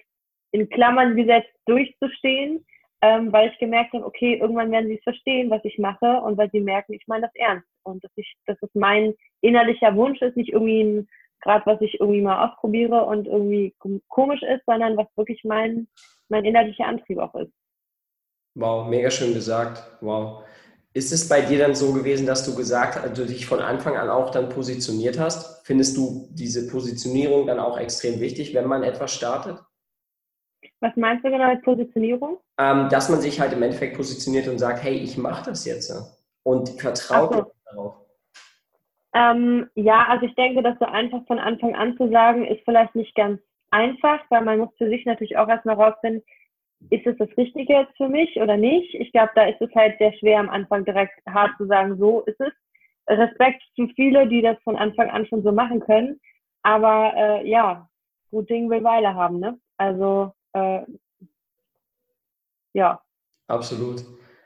in 0.53 0.69
Klammern 0.69 1.17
gesetzt 1.17 1.51
durchzustehen, 1.67 2.65
ähm, 3.03 3.33
weil 3.33 3.51
ich 3.51 3.59
gemerkt 3.59 3.93
habe, 3.93 4.07
okay, 4.07 4.39
irgendwann 4.41 4.71
werden 4.71 4.87
sie 4.87 4.97
es 4.97 5.03
verstehen, 5.03 5.51
was 5.51 5.65
ich 5.65 5.79
mache 5.79 6.21
und 6.21 6.39
weil 6.39 6.51
sie 6.51 6.61
merken, 6.61 6.93
ich 6.93 7.07
meine 7.07 7.23
das 7.23 7.35
ernst 7.35 7.67
und 7.83 8.05
dass 8.05 8.13
ich, 8.17 8.35
dass 8.47 8.57
es 8.63 8.71
mein 8.75 9.15
innerlicher 9.41 9.95
Wunsch 9.97 10.23
ist, 10.23 10.37
nicht 10.37 10.53
irgendwie 10.53 10.83
ein 10.83 11.09
gerade 11.43 11.67
was 11.67 11.81
ich 11.81 12.01
irgendwie 12.01 12.23
mal 12.23 12.49
ausprobiere 12.49 13.05
und 13.05 13.27
irgendwie 13.27 13.75
komisch 14.09 14.43
ist, 14.43 14.65
sondern 14.65 14.97
was 14.97 15.07
wirklich 15.17 15.43
mein, 15.45 15.89
mein 16.29 16.45
innerlicher 16.45 16.87
Antrieb 16.87 17.19
auch 17.19 17.35
ist. 17.35 17.53
Wow, 18.55 18.89
mega 18.89 19.11
schön 19.11 19.35
gesagt. 19.35 19.83
Wow. 20.01 20.45
Ist 20.95 21.11
es 21.13 21.29
bei 21.29 21.41
dir 21.41 21.59
dann 21.59 21.75
so 21.75 21.93
gewesen, 21.93 22.27
dass 22.27 22.45
du 22.45 22.55
gesagt 22.55 22.97
hast, 22.97 23.05
also 23.05 23.25
dich 23.25 23.47
von 23.47 23.61
Anfang 23.61 23.97
an 23.97 24.11
auch 24.11 24.31
dann 24.31 24.51
positioniert 24.51 25.19
hast? 25.19 25.67
Findest 25.67 25.97
du 25.97 26.29
diese 26.31 26.71
Positionierung 26.71 27.47
dann 27.47 27.59
auch 27.59 27.79
extrem 27.79 28.21
wichtig, 28.21 28.55
wenn 28.55 28.67
man 28.67 28.83
etwas 28.83 29.13
startet? 29.15 29.59
Was 30.81 30.97
meinst 30.97 31.25
du 31.25 31.31
genau 31.31 31.49
mit 31.49 31.63
Positionierung? 31.63 32.39
Ähm, 32.59 32.89
dass 32.89 33.09
man 33.09 33.21
sich 33.21 33.41
halt 33.41 33.53
im 33.53 33.63
Endeffekt 33.63 33.97
positioniert 33.97 34.49
und 34.49 34.59
sagt, 34.59 34.83
hey, 34.83 34.95
ich 34.95 35.17
mache 35.17 35.51
das 35.51 35.65
jetzt 35.65 35.93
und 36.43 36.69
vertraut 36.81 37.33
so. 37.33 37.53
darauf. 37.67 37.95
Ähm, 39.15 39.69
ja, 39.75 40.07
also 40.09 40.27
ich 40.27 40.35
denke, 40.35 40.63
dass 40.63 40.79
so 40.79 40.87
einfach 40.87 41.25
von 41.27 41.39
Anfang 41.39 41.75
an 41.75 41.97
zu 41.97 42.11
sagen, 42.11 42.47
ist 42.47 42.65
vielleicht 42.65 42.95
nicht 42.95 43.15
ganz 43.15 43.41
einfach, 43.71 44.21
weil 44.31 44.43
man 44.43 44.59
muss 44.59 44.71
für 44.79 44.89
sich 44.89 45.05
natürlich 45.05 45.37
auch 45.37 45.49
erstmal 45.49 45.77
rausfinden, 45.77 46.23
ist 46.91 47.07
es 47.07 47.17
das 47.19 47.29
Richtige 47.37 47.75
jetzt 47.75 47.97
für 47.97 48.09
mich 48.09 48.37
oder 48.37 48.57
nicht? 48.57 48.95
Ich 48.95 49.13
glaube, 49.13 49.31
da 49.35 49.45
ist 49.45 49.61
es 49.61 49.73
halt 49.75 49.99
sehr 49.99 50.13
schwer 50.15 50.41
am 50.41 50.51
Anfang 50.51 50.85
direkt 50.85 51.15
hart 51.29 51.53
zu 51.57 51.67
sagen, 51.67 51.97
so 51.99 52.23
ist 52.23 52.41
es. 52.41 52.53
Respekt 53.09 53.63
zu 53.77 53.89
viele, 53.95 54.27
die 54.27 54.43
das 54.43 54.57
von 54.65 54.77
Anfang 54.77 55.11
an 55.11 55.27
schon 55.27 55.43
so 55.43 55.53
machen 55.53 55.81
können. 55.81 56.21
Aber 56.63 57.13
äh, 57.17 57.49
ja, 57.49 57.89
gut 58.31 58.49
Ding 58.49 58.71
will 58.71 58.83
Weile 58.83 59.15
haben, 59.15 59.41
ne? 59.41 59.59
Also 59.77 60.33
äh, 60.55 60.83
ja. 62.75 63.01
Absolut. 63.47 64.05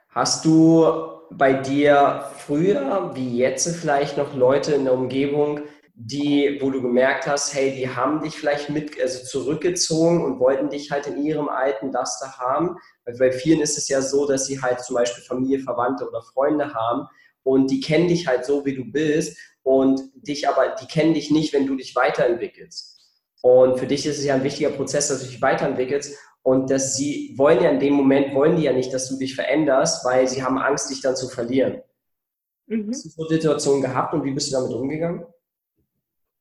Hast 0.08 0.44
du 0.44 0.86
bei 1.30 1.52
dir 1.52 2.30
früher 2.38 3.14
wie 3.14 3.36
jetzt 3.38 3.68
vielleicht 3.76 4.16
noch 4.16 4.34
Leute 4.34 4.72
in 4.74 4.84
der 4.84 4.94
Umgebung, 4.94 5.60
die, 5.94 6.58
wo 6.60 6.70
du 6.70 6.82
gemerkt 6.82 7.26
hast, 7.26 7.54
hey, 7.54 7.74
die 7.74 7.88
haben 7.88 8.22
dich 8.22 8.36
vielleicht 8.36 8.68
mit, 8.68 9.00
also 9.00 9.24
zurückgezogen 9.24 10.24
und 10.24 10.38
wollten 10.38 10.68
dich 10.68 10.90
halt 10.90 11.06
in 11.06 11.22
ihrem 11.24 11.48
alten 11.48 11.90
Laster 11.90 12.36
haben. 12.38 12.76
Weil 13.04 13.16
bei 13.18 13.32
vielen 13.32 13.60
ist 13.60 13.78
es 13.78 13.88
ja 13.88 14.02
so, 14.02 14.26
dass 14.26 14.46
sie 14.46 14.60
halt 14.60 14.80
zum 14.80 14.96
Beispiel 14.96 15.24
Familie, 15.24 15.60
Verwandte 15.60 16.06
oder 16.06 16.22
Freunde 16.22 16.74
haben 16.74 17.06
und 17.44 17.70
die 17.70 17.80
kennen 17.80 18.08
dich 18.08 18.26
halt 18.26 18.44
so, 18.44 18.64
wie 18.66 18.74
du 18.74 18.84
bist 18.84 19.38
und 19.62 20.00
dich 20.14 20.48
aber, 20.48 20.76
die 20.80 20.86
kennen 20.86 21.14
dich 21.14 21.30
nicht, 21.30 21.52
wenn 21.52 21.66
du 21.66 21.76
dich 21.76 21.96
weiterentwickelst. 21.96 22.95
Und 23.42 23.78
für 23.78 23.86
dich 23.86 24.06
ist 24.06 24.18
es 24.18 24.24
ja 24.24 24.34
ein 24.34 24.44
wichtiger 24.44 24.70
Prozess, 24.70 25.08
dass 25.08 25.22
du 25.22 25.26
dich 25.26 25.40
weiterentwickelst 25.42 26.18
und 26.42 26.70
dass 26.70 26.96
sie 26.96 27.34
wollen 27.36 27.62
ja 27.62 27.70
in 27.70 27.80
dem 27.80 27.94
Moment, 27.94 28.34
wollen 28.34 28.56
die 28.56 28.62
ja 28.62 28.72
nicht, 28.72 28.92
dass 28.92 29.08
du 29.08 29.18
dich 29.18 29.34
veränderst, 29.34 30.04
weil 30.04 30.26
sie 30.26 30.42
haben 30.42 30.58
Angst, 30.58 30.90
dich 30.90 31.00
dann 31.00 31.16
zu 31.16 31.28
verlieren. 31.28 31.82
Mhm. 32.66 32.88
Hast 32.88 33.04
du 33.04 33.08
so 33.08 33.24
Situationen 33.28 33.82
gehabt 33.82 34.14
und 34.14 34.24
wie 34.24 34.32
bist 34.32 34.52
du 34.52 34.56
damit 34.56 34.72
umgegangen? 34.72 35.24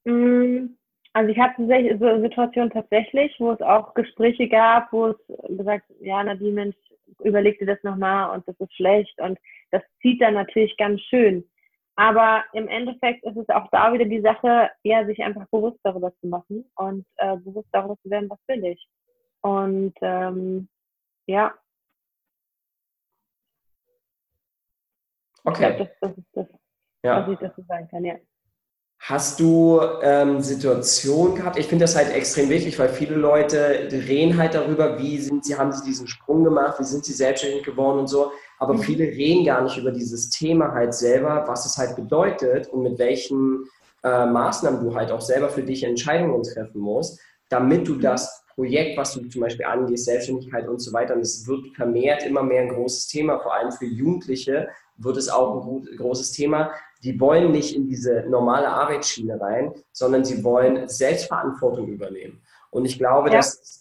Mm, 0.05 0.75
also 1.13 1.31
ich 1.31 1.39
hatte 1.39 1.65
so 1.99 2.21
Situationen 2.21 2.71
tatsächlich, 2.71 3.33
wo 3.39 3.51
es 3.51 3.61
auch 3.61 3.93
Gespräche 3.93 4.47
gab, 4.47 4.91
wo 4.91 5.07
es 5.07 5.17
gesagt, 5.57 5.85
ja, 6.01 6.23
Nadine, 6.23 6.51
Mensch, 6.51 6.75
überleg 7.23 7.57
dir 7.59 7.67
das 7.67 7.81
nochmal 7.83 8.35
und 8.35 8.47
das 8.47 8.59
ist 8.59 8.75
schlecht 8.75 9.19
und 9.21 9.39
das 9.71 9.81
zieht 10.01 10.21
dann 10.21 10.33
natürlich 10.33 10.75
ganz 10.77 11.01
schön. 11.01 11.43
Aber 11.95 12.43
im 12.53 12.67
Endeffekt 12.67 13.23
ist 13.23 13.37
es 13.37 13.49
auch 13.49 13.69
da 13.71 13.93
wieder 13.93 14.05
die 14.05 14.21
Sache, 14.21 14.69
eher 14.83 15.05
sich 15.05 15.23
einfach 15.23 15.47
bewusst 15.47 15.79
darüber 15.83 16.13
zu 16.19 16.27
machen 16.27 16.69
und 16.75 17.05
äh, 17.17 17.37
bewusst 17.37 17.69
darüber 17.71 17.97
zu 18.01 18.09
werden, 18.09 18.29
was 18.29 18.39
will 18.47 18.65
ich. 18.65 18.87
Und 19.41 19.93
ähm, 20.01 20.67
ja. 21.25 21.53
Okay. 25.45 25.75
Glaub, 25.75 25.77
das, 25.77 25.99
das 26.01 26.17
ist 26.17 26.27
das, 26.33 26.47
ja. 27.03 27.21
was 27.21 27.33
ich 27.33 27.39
dazu 27.39 27.61
sagen 27.61 27.87
kann, 27.87 28.03
ja. 28.03 28.15
Hast 29.07 29.39
du 29.39 29.79
ähm, 30.01 30.41
Situationen 30.41 31.35
gehabt? 31.35 31.59
Ich 31.59 31.67
finde 31.67 31.83
das 31.83 31.95
halt 31.95 32.11
extrem 32.11 32.49
wichtig, 32.49 32.79
weil 32.79 32.89
viele 32.89 33.13
Leute 33.13 33.87
reden 33.91 34.35
halt 34.35 34.55
darüber, 34.55 34.97
wie 34.97 35.19
sind 35.19 35.45
sie, 35.45 35.55
haben 35.55 35.71
sie 35.71 35.85
diesen 35.85 36.07
Sprung 36.07 36.43
gemacht, 36.43 36.79
wie 36.79 36.85
sind 36.85 37.05
sie 37.05 37.13
selbstständig 37.13 37.63
geworden 37.63 37.99
und 37.99 38.07
so. 38.07 38.31
Aber 38.57 38.73
mhm. 38.73 38.79
viele 38.79 39.03
reden 39.03 39.45
gar 39.45 39.61
nicht 39.61 39.77
über 39.77 39.91
dieses 39.91 40.31
Thema 40.31 40.73
halt 40.73 40.95
selber, 40.95 41.43
was 41.45 41.67
es 41.67 41.77
halt 41.77 41.95
bedeutet 41.95 42.67
und 42.69 42.81
mit 42.81 42.97
welchen 42.97 43.65
äh, 44.03 44.25
Maßnahmen 44.25 44.83
du 44.83 44.95
halt 44.95 45.11
auch 45.11 45.21
selber 45.21 45.49
für 45.49 45.61
dich 45.61 45.83
Entscheidungen 45.83 46.41
treffen 46.41 46.81
musst, 46.81 47.19
damit 47.49 47.87
du 47.87 47.93
mhm. 47.93 48.01
das 48.01 48.43
Projekt, 48.55 48.97
was 48.97 49.13
du 49.13 49.29
zum 49.29 49.41
Beispiel 49.41 49.67
angehst, 49.67 50.05
Selbstständigkeit 50.05 50.67
und 50.67 50.79
so 50.79 50.91
weiter. 50.93 51.13
Und 51.13 51.21
es 51.21 51.45
wird 51.45 51.75
vermehrt 51.75 52.25
immer 52.25 52.41
mehr 52.41 52.63
ein 52.63 52.69
großes 52.69 53.07
Thema, 53.09 53.37
vor 53.37 53.53
allem 53.53 53.71
für 53.71 53.85
Jugendliche 53.85 54.67
wird 54.97 55.17
es 55.17 55.29
auch 55.29 55.63
ein 55.63 55.97
großes 55.97 56.31
Thema. 56.31 56.71
Die 57.05 57.19
wollen 57.19 57.51
nicht 57.51 57.75
in 57.75 57.87
diese 57.87 58.25
normale 58.27 58.67
Arbeitsschiene 58.67 59.39
rein, 59.39 59.71
sondern 59.91 60.25
sie 60.25 60.43
wollen 60.43 60.87
Selbstverantwortung 60.87 61.87
übernehmen. 61.87 62.41
Und 62.71 62.85
ich 62.85 62.97
glaube, 62.97 63.29
ja. 63.29 63.37
dass, 63.37 63.79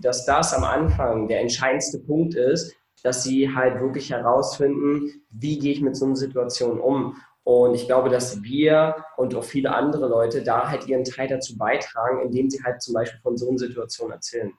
dass 0.00 0.26
das 0.26 0.54
am 0.54 0.62
Anfang 0.62 1.28
der 1.28 1.40
entscheidendste 1.40 1.98
Punkt 1.98 2.34
ist, 2.34 2.76
dass 3.02 3.24
sie 3.24 3.52
halt 3.52 3.80
wirklich 3.80 4.10
herausfinden, 4.10 5.24
wie 5.30 5.58
gehe 5.58 5.72
ich 5.72 5.80
mit 5.80 5.96
so 5.96 6.04
einer 6.04 6.14
Situation 6.14 6.78
um. 6.78 7.16
Und 7.42 7.74
ich 7.74 7.86
glaube, 7.86 8.10
dass 8.10 8.42
wir 8.42 8.96
und 9.16 9.34
auch 9.34 9.44
viele 9.44 9.74
andere 9.74 10.08
Leute 10.08 10.44
da 10.44 10.70
halt 10.70 10.86
ihren 10.86 11.04
Teil 11.04 11.28
dazu 11.28 11.56
beitragen, 11.56 12.20
indem 12.20 12.50
sie 12.50 12.62
halt 12.62 12.82
zum 12.82 12.94
Beispiel 12.94 13.20
von 13.20 13.36
so 13.36 13.48
einer 13.48 13.58
Situation 13.58 14.12
erzählen. 14.12 14.52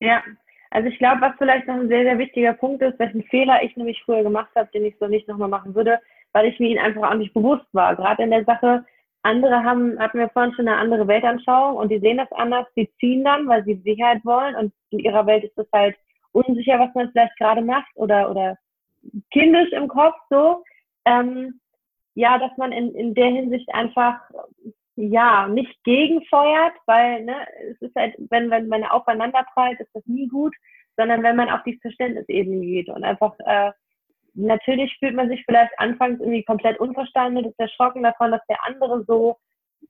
Ja, 0.00 0.22
also 0.70 0.88
ich 0.88 0.98
glaube, 0.98 1.22
was 1.22 1.34
vielleicht 1.38 1.66
noch 1.66 1.74
ein 1.74 1.88
sehr, 1.88 2.04
sehr 2.04 2.18
wichtiger 2.18 2.52
Punkt 2.52 2.82
ist, 2.82 2.98
welchen 2.98 3.24
Fehler 3.24 3.62
ich 3.62 3.74
nämlich 3.76 4.02
früher 4.04 4.22
gemacht 4.22 4.50
habe, 4.54 4.70
den 4.72 4.84
ich 4.84 4.96
so 5.00 5.08
nicht 5.08 5.26
nochmal 5.26 5.48
machen 5.48 5.74
würde, 5.74 5.98
weil 6.32 6.46
ich 6.46 6.58
mir 6.60 6.68
ihn 6.68 6.78
einfach 6.78 7.10
auch 7.10 7.14
nicht 7.14 7.34
bewusst 7.34 7.66
war. 7.72 7.96
Gerade 7.96 8.22
in 8.22 8.30
der 8.30 8.44
Sache, 8.44 8.84
andere 9.22 9.64
haben, 9.64 9.98
hatten 9.98 10.18
wir 10.18 10.28
vorhin 10.28 10.54
schon 10.54 10.68
eine 10.68 10.76
andere 10.76 11.08
Weltanschauung 11.08 11.76
und 11.76 11.90
die 11.90 11.98
sehen 11.98 12.18
das 12.18 12.30
anders, 12.32 12.66
die 12.76 12.90
ziehen 13.00 13.24
dann, 13.24 13.48
weil 13.48 13.64
sie 13.64 13.82
Sicherheit 13.84 14.24
wollen 14.24 14.54
und 14.54 14.72
in 14.90 15.00
ihrer 15.00 15.26
Welt 15.26 15.44
ist 15.44 15.58
es 15.58 15.66
halt 15.72 15.96
unsicher, 16.32 16.78
was 16.78 16.94
man 16.94 17.10
vielleicht 17.10 17.36
gerade 17.38 17.62
macht 17.62 17.90
oder, 17.94 18.30
oder 18.30 18.56
kindisch 19.32 19.72
im 19.72 19.88
Kopf 19.88 20.16
so. 20.30 20.62
Ähm, 21.04 21.60
ja, 22.14 22.38
dass 22.38 22.56
man 22.56 22.72
in, 22.72 22.94
in 22.94 23.14
der 23.14 23.28
Hinsicht 23.28 23.68
einfach 23.72 24.20
ja 24.96 25.46
nicht 25.46 25.82
gegenfeuert, 25.84 26.74
weil 26.86 27.24
ne, 27.24 27.46
es 27.70 27.80
ist 27.80 27.94
halt, 27.94 28.14
wenn, 28.30 28.50
wenn 28.50 28.68
man 28.68 28.84
aufeinander 28.84 29.44
prallt, 29.54 29.78
ist 29.78 29.94
das 29.94 30.04
nie 30.06 30.26
gut, 30.26 30.54
sondern 30.96 31.22
wenn 31.22 31.36
man 31.36 31.48
auf 31.48 31.62
die 31.62 31.78
Verständnisebene 31.78 32.60
geht 32.60 32.88
und 32.88 33.04
einfach 33.04 33.34
äh, 33.46 33.70
natürlich 34.38 34.96
fühlt 34.98 35.14
man 35.14 35.28
sich 35.28 35.44
vielleicht 35.44 35.72
anfangs 35.78 36.20
irgendwie 36.20 36.44
komplett 36.44 36.78
unverstanden 36.78 37.44
und 37.44 37.50
ist 37.50 37.58
erschrocken 37.58 38.02
davon, 38.02 38.30
dass 38.30 38.44
der 38.48 38.64
andere 38.66 39.04
so 39.06 39.36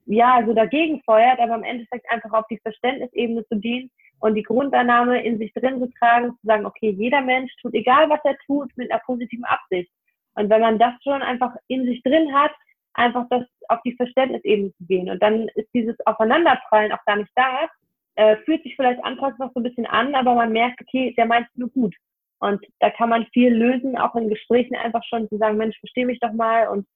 ja 0.07 0.43
so 0.47 0.55
dagegen 0.55 1.03
feuert, 1.03 1.39
aber 1.39 1.55
im 1.55 1.65
Endeffekt 1.65 2.11
einfach 2.11 2.33
auf 2.33 2.47
die 2.51 2.59
Verständnisebene 2.59 3.47
zu 3.47 3.59
gehen 3.59 3.91
und 4.21 4.35
die 4.35 4.43
Grundannahme 4.43 5.23
in 5.23 5.39
sich 5.39 5.53
drin 5.53 5.79
zu 5.79 5.91
tragen, 5.99 6.31
zu 6.31 6.47
sagen, 6.47 6.67
okay, 6.67 6.91
jeder 6.91 7.21
Mensch 7.21 7.53
tut, 7.61 7.75
egal 7.75 8.09
was 8.09 8.21
er 8.25 8.37
tut, 8.47 8.71
mit 8.77 8.91
einer 8.91 9.01
positiven 9.01 9.45
Absicht. 9.45 9.91
Und 10.35 10.51
wenn 10.51 10.61
man 10.61 10.79
das 10.79 10.95
schon 11.03 11.23
einfach 11.23 11.55
in 11.69 11.85
sich 11.85 12.03
drin 12.03 12.33
hat, 12.35 12.53
einfach 12.95 13.27
das 13.31 13.45
auf 13.69 13.81
die 13.85 13.95
Verständnisebene 13.95 14.73
zu 14.75 14.85
gehen. 14.87 15.11
Und 15.11 15.23
dann 15.23 15.49
ist 15.55 15.69
dieses 15.75 15.97
Aufeinanderprallen 16.07 16.93
auch 16.93 17.05
gar 17.05 17.17
nicht 17.17 17.31
da. 17.35 17.69
Äh, 18.17 18.37
fühlt 18.39 18.63
sich 18.65 18.75
vielleicht 18.75 19.03
anfangs 19.05 19.39
noch 19.39 19.53
so 19.55 19.61
ein 19.61 19.63
bisschen 19.63 19.87
an, 19.87 20.15
aber 20.15 20.35
man 20.35 20.53
merkt, 20.53 20.81
okay, 20.81 21.15
der 21.17 21.27
meint 21.27 21.47
es 21.49 21.57
nur 21.57 21.71
gut. 21.71 21.95
Und 22.41 22.65
da 22.81 22.91
kann 22.91 23.09
man 23.09 23.27
viel 23.33 23.53
lösen, 23.53 23.99
auch 23.99 24.15
in 24.15 24.29
Gesprächen 24.29 24.77
einfach 24.77 25.03
schon 25.05 25.29
zu 25.29 25.39
sagen, 25.39 25.57
Mensch, 25.57 25.79
versteh 25.81 26.05
mich 26.05 26.21
doch 26.21 26.33
mal. 26.33 26.69
Und 26.69 26.87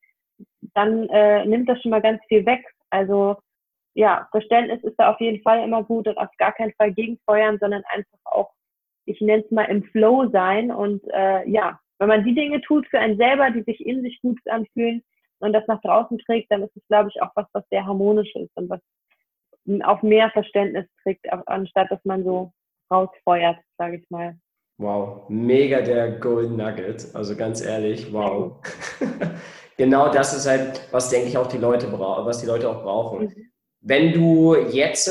dann 0.75 1.09
äh, 1.09 1.45
nimmt 1.45 1.69
das 1.69 1.81
schon 1.83 1.91
mal 1.91 2.03
ganz 2.03 2.23
viel 2.29 2.47
weg. 2.47 2.65
Also 2.91 3.37
ja, 3.95 4.29
Verständnis 4.31 4.83
ist 4.85 4.97
da 4.99 5.11
auf 5.11 5.21
jeden 5.21 5.43
Fall 5.43 5.63
immer 5.63 5.83
gut 5.83 6.07
und 6.09 6.17
auf 6.17 6.29
gar 6.39 6.53
keinen 6.53 6.73
Fall 6.75 6.93
gegenfeuern, 6.93 7.59
sondern 7.59 7.83
einfach 7.93 8.19
auch, 8.25 8.53
ich 9.05 9.21
nenne 9.21 9.43
es 9.45 9.51
mal 9.51 9.65
im 9.65 9.85
Flow 9.85 10.29
sein 10.31 10.71
und 10.71 11.03
äh, 11.13 11.49
ja, 11.49 11.79
wenn 11.99 12.09
man 12.09 12.25
die 12.25 12.35
Dinge 12.35 12.61
tut 12.63 12.87
für 12.89 12.99
einen 12.99 13.17
selber, 13.17 13.51
die 13.51 13.63
sich 13.63 13.85
in 13.85 14.03
sich 14.03 14.21
gut 14.23 14.39
anfühlen 14.49 15.03
und 15.41 15.53
das 15.53 15.67
nach 15.67 15.81
draußen 15.83 16.19
trägt, 16.19 16.51
dann 16.51 16.63
ist 16.63 16.77
es, 16.77 16.87
glaube 16.89 17.11
ich, 17.11 17.21
auch 17.21 17.31
was, 17.35 17.47
was 17.53 17.65
sehr 17.69 17.85
harmonisch 17.85 18.35
ist 18.35 18.51
und 18.57 18.71
was 18.71 18.81
auf 19.85 20.03
mehr 20.03 20.31
Verständnis 20.31 20.87
trägt, 21.03 21.27
anstatt 21.47 21.91
dass 21.91 22.05
man 22.05 22.25
so 22.25 22.53
rausfeuert, 22.91 23.59
sage 23.79 23.99
ich 23.99 24.11
mal. 24.11 24.37
Wow, 24.79 25.29
mega 25.29 25.81
der 25.81 26.13
Golden 26.13 26.57
Nugget. 26.57 27.15
Also 27.15 27.37
ganz 27.37 27.61
ehrlich, 27.61 28.13
wow. 28.13 28.57
genau 29.77 30.13
das 30.13 30.35
ist 30.35 30.47
halt, 30.47 30.81
was 30.91 31.11
denke 31.11 31.29
ich 31.29 31.39
auch 31.39 31.47
die 31.47 31.59
Leute 31.59 31.87
brauchen, 31.87 32.27
was 32.27 32.41
die 32.41 32.47
Leute 32.47 32.69
auch 32.69 32.83
brauchen. 32.83 33.27
Mhm. 33.27 33.51
Wenn 33.81 34.13
du 34.13 34.55
jetzt 34.55 35.11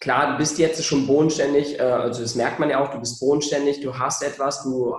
klar, 0.00 0.32
du 0.32 0.38
bist 0.38 0.58
jetzt 0.58 0.82
schon 0.84 1.06
bodenständig, 1.06 1.78
äh, 1.78 1.82
also 1.82 2.22
das 2.22 2.34
merkt 2.34 2.58
man 2.58 2.70
ja 2.70 2.82
auch, 2.82 2.90
du 2.90 3.00
bist 3.00 3.20
bodenständig, 3.20 3.80
du 3.80 3.96
hast 3.96 4.22
etwas, 4.22 4.62
du, 4.62 4.96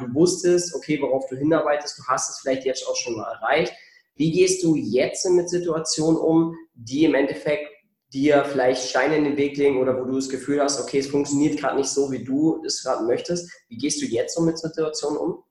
du 0.00 0.14
wusstest, 0.14 0.74
okay, 0.74 1.00
worauf 1.00 1.26
du 1.28 1.36
hinarbeitest, 1.36 1.98
du 1.98 2.02
hast 2.08 2.30
es 2.30 2.38
vielleicht 2.40 2.64
jetzt 2.64 2.86
auch 2.88 2.96
schon 2.96 3.16
mal 3.16 3.32
erreicht. 3.32 3.72
Wie 4.14 4.32
gehst 4.32 4.62
du 4.64 4.74
jetzt 4.74 5.28
mit 5.30 5.48
Situationen 5.48 6.18
um, 6.18 6.56
die 6.74 7.04
im 7.04 7.14
Endeffekt 7.14 7.68
dir 8.16 8.44
vielleicht 8.44 8.88
Steine 8.88 9.16
in 9.16 9.24
den 9.24 9.36
Weg 9.36 9.56
legen 9.56 9.78
oder 9.78 9.98
wo 9.98 10.04
du 10.04 10.16
das 10.16 10.28
Gefühl 10.28 10.60
hast, 10.60 10.82
okay, 10.82 10.98
es 10.98 11.10
funktioniert 11.10 11.58
gerade 11.58 11.76
nicht 11.76 11.90
so, 11.90 12.10
wie 12.10 12.24
du 12.24 12.62
es 12.64 12.82
gerade 12.82 13.04
möchtest. 13.04 13.50
Wie 13.68 13.76
gehst 13.76 14.00
du 14.00 14.06
jetzt 14.06 14.34
so 14.34 14.42
mit 14.42 14.58
Situationen 14.58 15.18
um? 15.18 15.44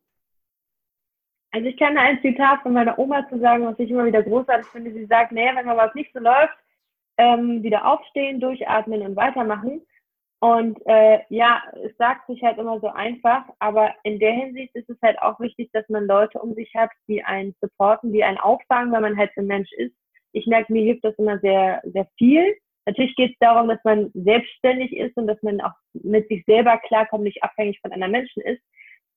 Also 1.52 1.68
ich 1.68 1.78
kenne 1.78 2.02
ein 2.02 2.20
Zitat 2.22 2.62
von 2.64 2.74
meiner 2.74 2.98
Oma 3.00 3.28
zu 3.30 3.40
sagen, 3.40 3.66
was 3.66 3.80
ich 3.80 3.90
immer 3.90 4.06
wieder 4.06 4.24
großartig 4.24 4.68
finde. 4.68 4.92
Sie 4.92 5.06
sagt, 5.06 5.32
naja, 5.32 5.56
wenn 5.56 5.66
mal 5.66 5.78
was 5.78 5.96
nicht 5.96 6.12
so 6.14 6.20
läuft, 6.20 6.58
ähm, 7.18 7.64
wieder 7.64 7.86
aufstehen, 7.86 8.42
durchatmen 8.42 9.02
und 9.04 9.16
weitermachen. 9.16 9.82
Und 10.40 10.78
äh, 10.86 11.20
ja, 11.30 11.64
es 11.84 11.96
sagt 11.98 12.28
sich 12.28 12.44
halt 12.44 12.58
immer 12.58 12.80
so 12.80 12.88
einfach, 12.88 13.46
aber 13.60 13.94
in 14.04 14.20
der 14.20 14.34
Hinsicht 14.34 14.76
ist 14.76 14.90
es 14.90 14.98
halt 15.02 15.18
auch 15.22 15.40
wichtig, 15.40 15.70
dass 15.72 15.88
man 15.88 16.08
Leute 16.08 16.40
um 16.40 16.54
sich 16.56 16.74
hat, 16.76 16.90
die 17.08 17.24
einen 17.24 17.56
supporten, 17.62 18.12
die 18.12 18.24
einen 18.24 18.38
auffangen, 18.38 18.92
weil 18.92 19.02
man 19.02 19.18
halt 19.18 19.32
so 19.36 19.42
ein 19.42 19.48
Mensch 19.48 19.72
ist. 19.78 19.96
Ich 20.36 20.48
merke, 20.48 20.72
mir 20.74 20.84
hilft 20.84 21.04
das 21.04 21.16
immer 21.16 21.40
sehr, 21.40 21.82
sehr 21.86 22.08
viel. 22.18 22.56
Natürlich 22.86 23.16
geht 23.16 23.32
es 23.32 23.38
darum, 23.40 23.68
dass 23.68 23.84
man 23.84 24.12
selbstständig 24.14 24.96
ist 24.96 25.18
und 25.18 25.28
dass 25.28 25.42
man 25.42 25.62
auch 25.62 25.74
mit 25.94 26.28
sich 26.28 26.44
selber 26.46 26.78
klarkommt, 26.78 27.24
nicht 27.24 27.44
abhängig 27.44 27.80
von 27.82 27.92
anderen 27.92 28.12
Menschen 28.12 28.44
ist. 28.44 28.62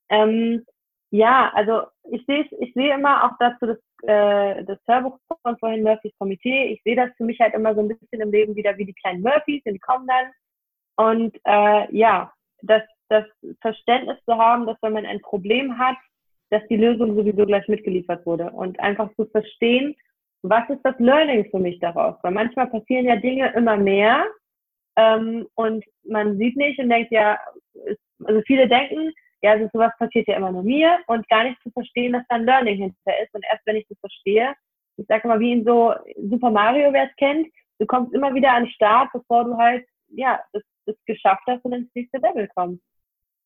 Ähm, 0.09 0.65
ja, 1.11 1.51
also 1.53 1.87
ich 2.11 2.23
sehe 2.25 2.45
ich 2.59 2.73
sehe 2.73 2.93
immer 2.93 3.25
auch 3.25 3.35
dazu 3.39 3.65
das, 3.65 3.77
äh, 4.03 4.63
das 4.63 4.79
Hörbuch 4.87 5.17
von 5.43 5.57
vorhin 5.57 5.83
Murphys 5.83 6.13
Komitee. 6.17 6.73
Ich 6.73 6.81
sehe 6.83 6.95
das 6.95 7.09
für 7.17 7.23
mich 7.23 7.39
halt 7.39 7.53
immer 7.53 7.75
so 7.75 7.81
ein 7.81 7.87
bisschen 7.87 8.21
im 8.21 8.31
Leben 8.31 8.55
wieder 8.55 8.77
wie 8.77 8.85
die 8.85 8.93
kleinen 8.93 9.21
Murphys 9.21 9.61
die 9.65 9.79
kommen 9.79 10.07
dann. 10.07 10.31
Und 10.95 11.35
äh, 11.45 11.95
ja, 11.95 12.31
das, 12.61 12.83
das 13.09 13.25
Verständnis 13.61 14.17
zu 14.25 14.37
haben, 14.37 14.67
dass 14.67 14.77
wenn 14.81 14.93
man 14.93 15.05
ein 15.05 15.21
Problem 15.21 15.77
hat, 15.77 15.97
dass 16.49 16.61
die 16.67 16.77
Lösung 16.77 17.15
sowieso 17.15 17.45
gleich 17.45 17.67
mitgeliefert 17.67 18.25
wurde. 18.25 18.51
Und 18.51 18.79
einfach 18.79 19.13
zu 19.15 19.25
verstehen, 19.25 19.95
was 20.41 20.69
ist 20.69 20.81
das 20.83 20.97
Learning 20.99 21.49
für 21.49 21.59
mich 21.59 21.79
daraus? 21.79 22.15
Weil 22.21 22.31
manchmal 22.31 22.67
passieren 22.67 23.05
ja 23.05 23.15
Dinge 23.17 23.51
immer 23.53 23.77
mehr 23.77 24.25
ähm, 24.95 25.47
und 25.55 25.83
man 26.03 26.37
sieht 26.37 26.55
nicht 26.55 26.79
und 26.79 26.89
denkt 26.89 27.11
ja, 27.11 27.39
also 28.25 28.41
viele 28.45 28.67
denken, 28.67 29.11
ja, 29.41 29.51
also 29.51 29.69
sowas 29.71 29.91
passiert 29.97 30.27
ja 30.27 30.35
immer 30.35 30.51
nur 30.51 30.63
mir 30.63 30.99
und 31.07 31.27
gar 31.29 31.43
nicht 31.43 31.61
zu 31.61 31.71
verstehen, 31.71 32.13
dass 32.13 32.23
da 32.27 32.35
ein 32.35 32.45
Learning 32.45 32.75
hinter 32.75 33.21
ist. 33.23 33.33
Und 33.33 33.45
erst 33.49 33.65
wenn 33.65 33.77
ich 33.77 33.87
das 33.87 33.97
verstehe, 33.99 34.53
ich 34.97 35.07
sage 35.07 35.27
mal, 35.27 35.39
wie 35.39 35.53
in 35.53 35.63
so 35.63 35.93
Super 36.29 36.51
Mario, 36.51 36.91
wer 36.91 37.05
es 37.05 37.15
kennt, 37.15 37.47
du 37.79 37.85
kommst 37.85 38.13
immer 38.13 38.33
wieder 38.33 38.51
an 38.51 38.65
den 38.65 38.71
Start, 38.71 39.09
bevor 39.13 39.45
du 39.45 39.57
halt, 39.57 39.85
ja, 40.09 40.39
das, 40.51 40.63
das 40.85 40.95
geschafft 41.05 41.43
hast 41.47 41.63
und 41.63 41.73
ins 41.73 41.89
nächste 41.95 42.17
Level 42.17 42.49
kommst. 42.53 42.83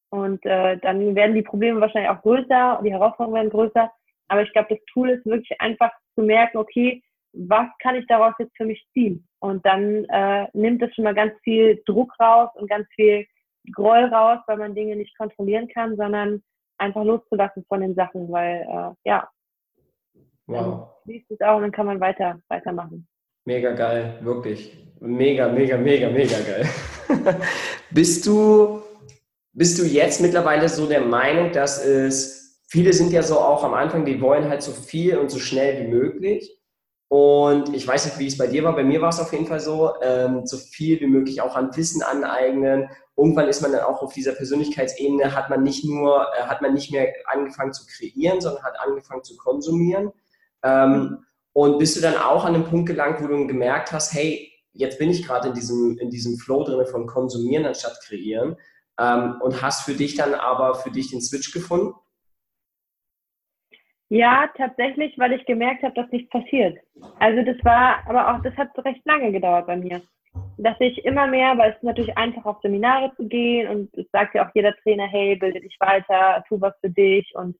Und 0.10 0.44
äh, 0.46 0.78
dann 0.78 1.16
werden 1.16 1.36
die 1.36 1.42
Probleme 1.44 1.80
wahrscheinlich 1.80 2.10
auch 2.10 2.22
größer 2.22 2.80
und 2.80 2.86
die 2.86 2.92
Herausforderungen 2.92 3.36
werden 3.36 3.50
größer. 3.50 3.92
Aber 4.28 4.42
ich 4.44 4.52
glaube, 4.54 4.76
das 4.76 4.86
Tool 4.92 5.10
ist 5.10 5.26
wirklich 5.26 5.60
einfach 5.60 5.92
zu 6.16 6.24
merken, 6.24 6.58
okay, 6.58 7.02
was 7.34 7.68
kann 7.82 7.96
ich 7.96 8.06
daraus 8.08 8.34
jetzt 8.40 8.56
für 8.56 8.66
mich 8.66 8.86
ziehen? 8.94 9.28
Und 9.40 9.66
dann 9.66 10.06
äh, 10.06 10.48
nimmt 10.54 10.82
das 10.82 10.94
schon 10.94 11.04
mal 11.04 11.16
ganz 11.16 11.34
viel 11.44 11.82
Druck 11.86 12.12
raus 12.20 12.50
und 12.56 12.70
ganz 12.70 12.88
viel 12.96 13.26
Groll 13.74 14.06
raus, 14.06 14.40
weil 14.48 14.58
man 14.58 14.76
Dinge 14.76 14.96
nicht 14.96 15.18
kontrollieren 15.18 15.68
kann, 15.70 15.96
sondern 15.96 16.44
einfach 16.78 17.04
loszulassen 17.04 17.66
von 17.68 17.82
den 17.82 17.96
Sachen, 17.96 18.32
weil 18.32 18.62
äh, 18.62 19.10
ja, 19.10 19.28
wow. 20.48 20.90
dann 21.06 21.14
liest 21.14 21.32
es 21.32 21.42
auch 21.42 21.56
und 21.56 21.64
dann 21.64 21.72
kann 21.72 21.86
man 21.86 22.00
weiter 22.00 22.40
weitermachen. 22.50 23.08
Mega 23.46 23.72
geil, 23.72 24.20
wirklich. 24.22 24.78
Mega, 25.00 25.50
mega, 25.50 25.78
mega, 25.78 26.10
mega 26.10 26.38
geil. 26.40 26.66
bist 27.92 28.26
du 28.26 28.82
bist 29.54 29.80
du 29.80 29.84
jetzt 29.84 30.20
mittlerweile 30.20 30.68
so 30.68 30.88
der 30.88 31.02
Meinung, 31.02 31.52
dass 31.52 31.84
es 31.86 32.43
viele 32.74 32.92
sind 32.92 33.12
ja 33.12 33.22
so 33.22 33.38
auch 33.38 33.64
am 33.64 33.76
Anfang, 33.76 34.04
die 34.04 34.20
wollen 34.20 34.50
halt 34.50 34.64
so 34.64 34.72
viel 34.72 35.18
und 35.18 35.30
so 35.30 35.38
schnell 35.38 35.84
wie 35.84 35.92
möglich. 35.92 36.60
Und 37.08 37.76
ich 37.76 37.88
weiß 37.88 38.06
nicht, 38.06 38.18
wie 38.18 38.26
es 38.26 38.40
bei 38.40 38.48
dir 38.48 38.64
war. 38.64 38.74
Bei 38.74 38.84
mir 38.84 39.00
war 39.00 39.10
es 39.10 39.20
auf 39.20 39.32
jeden 39.32 39.46
Fall 39.46 39.60
so, 39.60 39.94
ähm, 40.02 40.48
so 40.48 40.58
viel 40.58 41.00
wie 41.00 41.06
möglich 41.06 41.42
auch 41.42 41.56
an 41.56 41.76
Wissen 41.76 42.02
aneignen 42.02 42.90
irgendwann 43.16 43.48
ist 43.48 43.62
man 43.62 43.72
dann 43.72 43.84
auch 43.84 44.02
auf 44.02 44.14
dieser 44.14 44.34
Persönlichkeitsebene, 44.34 45.36
hat 45.36 45.50
man 45.50 45.64
nicht 45.64 45.86
nur, 45.86 46.28
äh, 46.38 46.44
hat 46.44 46.62
man 46.62 46.74
nicht 46.74 46.92
mehr 46.92 47.14
angefangen 47.26 47.74
zu 47.74 47.86
kreieren, 47.86 48.42
sondern 48.42 48.64
hat 48.64 48.80
angefangen 48.80 49.24
zu 49.24 49.38
konsumieren. 49.38 50.12
Ähm, 50.64 51.26
und 51.54 51.78
bist 51.78 51.96
du 51.96 52.02
dann 52.02 52.18
auch 52.18 52.46
an 52.46 52.54
den 52.54 52.66
Punkt 52.66 52.88
gelangt, 52.88 53.22
wo 53.22 53.28
du 53.28 53.46
gemerkt 53.46 53.92
hast, 53.92 54.14
hey, 54.14 54.52
jetzt 54.72 54.98
bin 54.98 55.12
ich 55.12 55.26
gerade 55.26 55.50
in 55.50 55.54
diesem, 55.54 55.98
in 56.00 56.10
diesem 56.10 56.38
Flow 56.38 56.64
drin 56.64 56.86
von 56.88 57.06
konsumieren 57.06 57.66
anstatt 57.66 58.00
kreieren 58.02 58.58
ähm, 59.00 59.36
und 59.42 59.62
hast 59.62 59.84
für 59.84 59.94
dich 59.94 60.16
dann 60.16 60.34
aber 60.34 60.74
für 60.74 60.90
dich 60.90 61.12
den 61.12 61.22
Switch 61.22 61.52
gefunden? 61.52 61.94
Ja, 64.14 64.50
tatsächlich, 64.56 65.18
weil 65.18 65.34
ich 65.34 65.46
gemerkt 65.46 65.84
habe, 65.84 65.96
dass 65.96 66.12
nichts 66.12 66.30
passiert. 66.30 66.78
Also 67.20 67.44
das 67.44 67.58
war, 67.64 68.08
aber 68.08 68.34
auch, 68.34 68.42
das 68.44 68.56
hat 68.58 68.70
recht 68.86 69.02
lange 69.06 69.32
gedauert 69.32 69.68
bei 69.68 69.78
mir 69.78 70.02
dass 70.58 70.76
ich 70.80 71.04
immer 71.06 71.28
mehr, 71.28 71.58
weil 71.58 71.72
es 71.72 71.78
ist 71.78 71.84
natürlich 71.84 72.18
einfach 72.18 72.46
auf 72.46 72.62
Seminare 72.62 73.14
zu 73.16 73.28
gehen 73.28 73.68
und 73.68 73.94
es 73.98 74.10
sagt 74.12 74.36
ja 74.36 74.46
auch 74.46 74.52
jeder 74.54 74.76
Trainer, 74.78 75.08
hey, 75.08 75.36
bilde 75.36 75.62
dich 75.62 75.76
weiter, 75.80 76.44
tu 76.48 76.60
was 76.62 76.74
für 76.82 76.90
dich 76.90 77.32
und 77.36 77.58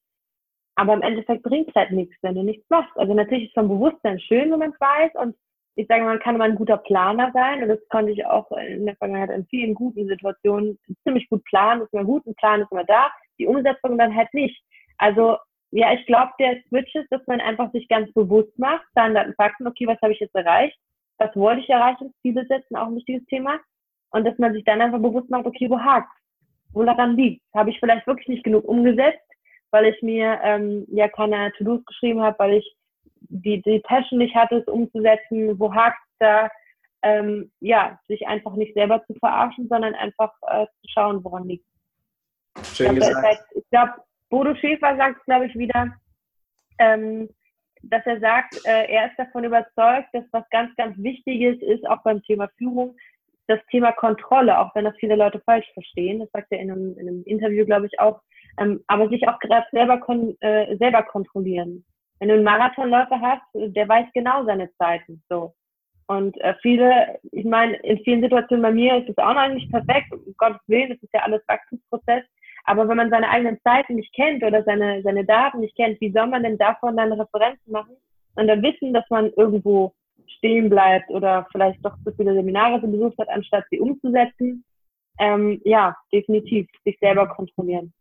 aber 0.76 0.94
im 0.94 1.04
Endeffekt 1.04 1.44
bringt 1.44 1.70
es 1.70 1.76
halt 1.76 1.92
nichts, 1.92 2.16
wenn 2.24 2.34
du 2.34 2.42
nichts 2.42 2.68
machst. 2.70 2.98
Also 2.98 3.14
natürlich 3.14 3.46
ist 3.46 3.54
vom 3.54 3.68
Bewusstsein 3.68 4.20
schön, 4.20 4.52
wenn 4.52 4.58
man 4.58 4.72
es 4.72 4.82
weiß 4.82 5.12
und 5.16 5.36
ich 5.76 5.88
sage, 5.88 6.04
man 6.04 6.20
kann 6.20 6.36
immer 6.36 6.46
ein 6.46 6.56
guter 6.56 6.78
Planer 6.78 7.32
sein 7.34 7.62
und 7.62 7.70
das 7.70 7.80
konnte 7.90 8.12
ich 8.12 8.26
auch 8.26 8.52
in 8.52 8.86
der 8.86 8.96
Vergangenheit 8.96 9.36
in 9.36 9.46
vielen 9.48 9.76
guten 9.76 10.08
Situationen 10.08 10.80
ziemlich 11.04 11.30
gut 11.30 11.44
planen, 11.46 11.82
ist 11.82 11.94
immer 11.94 12.06
gut, 12.06 12.26
ein 12.26 12.36
Plan 12.36 12.62
ist 12.62 12.72
immer 12.72 12.86
da, 12.86 13.12
die 13.40 13.48
Umsetzung 13.48 13.98
dann 13.98 14.16
halt 14.16 14.34
nicht. 14.34 14.64
Also 14.98 15.38
ja, 15.74 15.94
ich 15.94 16.06
glaube, 16.06 16.32
der 16.40 16.62
Switch 16.68 16.94
ist, 16.96 17.12
dass 17.12 17.26
man 17.28 17.42
einfach 17.42 17.72
sich 17.72 17.88
ganz 17.88 18.12
bewusst 18.14 18.58
macht, 18.58 18.86
dann 18.96 19.34
Fakten, 19.36 19.68
okay, 19.68 19.88
was 19.88 20.02
habe 20.02 20.14
ich 20.14 20.20
jetzt 20.20 20.36
erreicht? 20.36 20.78
was 21.18 21.36
wollte 21.36 21.62
ich 21.62 21.70
erreichen, 21.70 22.14
Ziele 22.22 22.46
setzen, 22.48 22.76
auch 22.76 22.88
ein 22.88 22.96
wichtiges 22.96 23.26
Thema. 23.28 23.60
Und 24.12 24.26
dass 24.26 24.38
man 24.38 24.54
sich 24.54 24.64
dann 24.64 24.82
einfach 24.82 25.00
bewusst 25.00 25.30
macht, 25.30 25.46
okay, 25.46 25.70
wo 25.70 25.80
hakt 25.80 26.12
Wo 26.72 26.84
daran 26.84 27.16
liegt? 27.16 27.44
Habe 27.54 27.70
ich 27.70 27.80
vielleicht 27.80 28.06
wirklich 28.08 28.28
nicht 28.28 28.44
genug 28.44 28.66
umgesetzt, 28.66 29.26
weil 29.72 29.86
ich 29.86 30.02
mir 30.02 30.40
ähm, 30.44 30.86
ja 30.90 31.08
keine 31.08 31.52
To-Dos 31.58 31.84
geschrieben 31.86 32.22
habe, 32.22 32.38
weil 32.40 32.54
ich 32.56 32.76
die, 33.22 33.62
die 33.62 33.80
Passion 33.80 34.20
nicht 34.20 34.36
hatte, 34.36 34.58
es 34.58 34.68
umzusetzen? 34.68 35.60
Wo 35.60 35.74
hakt 35.74 36.00
da? 36.20 36.50
Ähm, 37.06 37.52
ja, 37.60 38.00
sich 38.08 38.26
einfach 38.28 38.54
nicht 38.54 38.74
selber 38.76 39.04
zu 39.06 39.14
verarschen, 39.16 39.68
sondern 39.68 39.94
einfach 39.94 40.32
äh, 40.48 40.66
zu 40.66 40.88
schauen, 40.88 41.24
woran 41.24 41.48
liegt. 41.48 41.66
Schön 42.64 42.94
ich 42.94 43.00
glaube, 43.00 43.00
gesagt. 43.00 43.26
Halt, 43.26 43.40
ich 43.56 43.70
glaube, 43.72 43.94
Bodo 44.34 44.56
Schäfer 44.56 44.98
sagt 44.98 45.24
glaube 45.26 45.46
ich, 45.46 45.54
wieder, 45.54 45.94
ähm, 46.80 47.30
dass 47.84 48.04
er 48.08 48.20
sagt, 48.20 48.56
äh, 48.66 48.92
er 48.92 49.12
ist 49.12 49.20
davon 49.20 49.44
überzeugt, 49.44 50.08
dass 50.12 50.24
was 50.32 50.50
ganz, 50.50 50.76
ganz 50.76 50.98
Wichtiges 50.98 51.62
ist, 51.62 51.88
auch 51.88 52.02
beim 52.02 52.20
Thema 52.24 52.50
Führung, 52.58 52.96
das 53.46 53.60
Thema 53.70 53.92
Kontrolle, 53.92 54.58
auch 54.58 54.74
wenn 54.74 54.86
das 54.86 54.96
viele 55.00 55.18
Leute 55.18 55.40
falsch 55.46 55.70
verstehen. 55.76 56.20
Das 56.20 56.32
sagt 56.32 56.52
er 56.52 56.62
in 56.62 56.72
einem, 56.72 56.98
in 56.98 57.08
einem 57.08 57.24
Interview, 57.26 57.64
glaube 57.64 57.86
ich, 57.86 58.00
auch. 58.00 58.22
Ähm, 58.60 58.84
aber 58.88 59.08
sich 59.10 59.28
auch 59.28 59.38
gerade 59.38 59.68
selber, 59.72 60.00
kon 60.00 60.36
äh, 60.40 60.78
selber 60.78 61.04
kontrollieren. 61.04 61.86
Wenn 62.18 62.30
du 62.30 62.34
einen 62.34 62.44
Marathonläufer 62.44 63.22
hast, 63.22 63.46
der 63.54 63.88
weiß 63.88 64.08
genau 64.16 64.46
seine 64.46 64.74
Zeiten. 64.78 65.22
So. 65.30 65.54
Und 66.08 66.36
äh, 66.42 66.56
viele, 66.64 67.20
ich 67.32 67.46
meine, 67.46 67.76
in 67.84 68.00
vielen 68.00 68.22
Situationen 68.22 68.64
bei 68.64 68.72
mir 68.72 68.98
ist 68.98 69.10
es 69.10 69.18
auch 69.20 69.36
noch 69.36 69.48
nicht 69.50 69.70
perfekt, 69.70 70.12
um 70.12 70.34
Gottes 70.38 70.62
Willen, 70.66 70.90
das 70.90 71.04
ist 71.04 71.14
ja 71.14 71.22
alles 71.22 71.44
Wachstumsprozess. 71.48 72.24
Aber 72.66 72.88
wenn 72.88 72.98
man 72.98 73.10
seine 73.10 73.30
eigenen 73.30 73.60
Zeiten 73.64 73.96
nicht 73.96 74.14
kennt 74.14 74.44
oder 74.44 74.64
seine, 74.64 75.02
seine 75.04 75.26
Daten 75.26 75.60
nicht 75.60 75.76
kennt, 75.76 76.00
wie 76.00 76.12
soll 76.12 76.28
man 76.28 76.44
denn 76.44 76.58
davon 76.58 76.96
dann 76.96 77.12
Referenzen 77.12 77.72
machen 77.72 77.96
und 78.36 78.48
dann 78.48 78.64
wissen, 78.64 78.94
dass 78.94 79.04
man 79.10 79.32
irgendwo 79.36 79.94
stehen 80.38 80.70
bleibt 80.70 81.10
oder 81.10 81.46
vielleicht 81.52 81.84
doch 81.84 81.96
zu 82.04 82.14
viele 82.16 82.34
Seminare 82.34 82.80
besucht 82.80 83.18
hat, 83.18 83.30
anstatt 83.30 83.66
sie 83.70 83.80
umzusetzen? 83.80 84.64
Ähm, 85.20 85.62
ja, 85.64 85.96
definitiv 86.12 86.68
sich 86.86 86.98
selber 87.00 87.28
kontrollieren. 87.28 87.94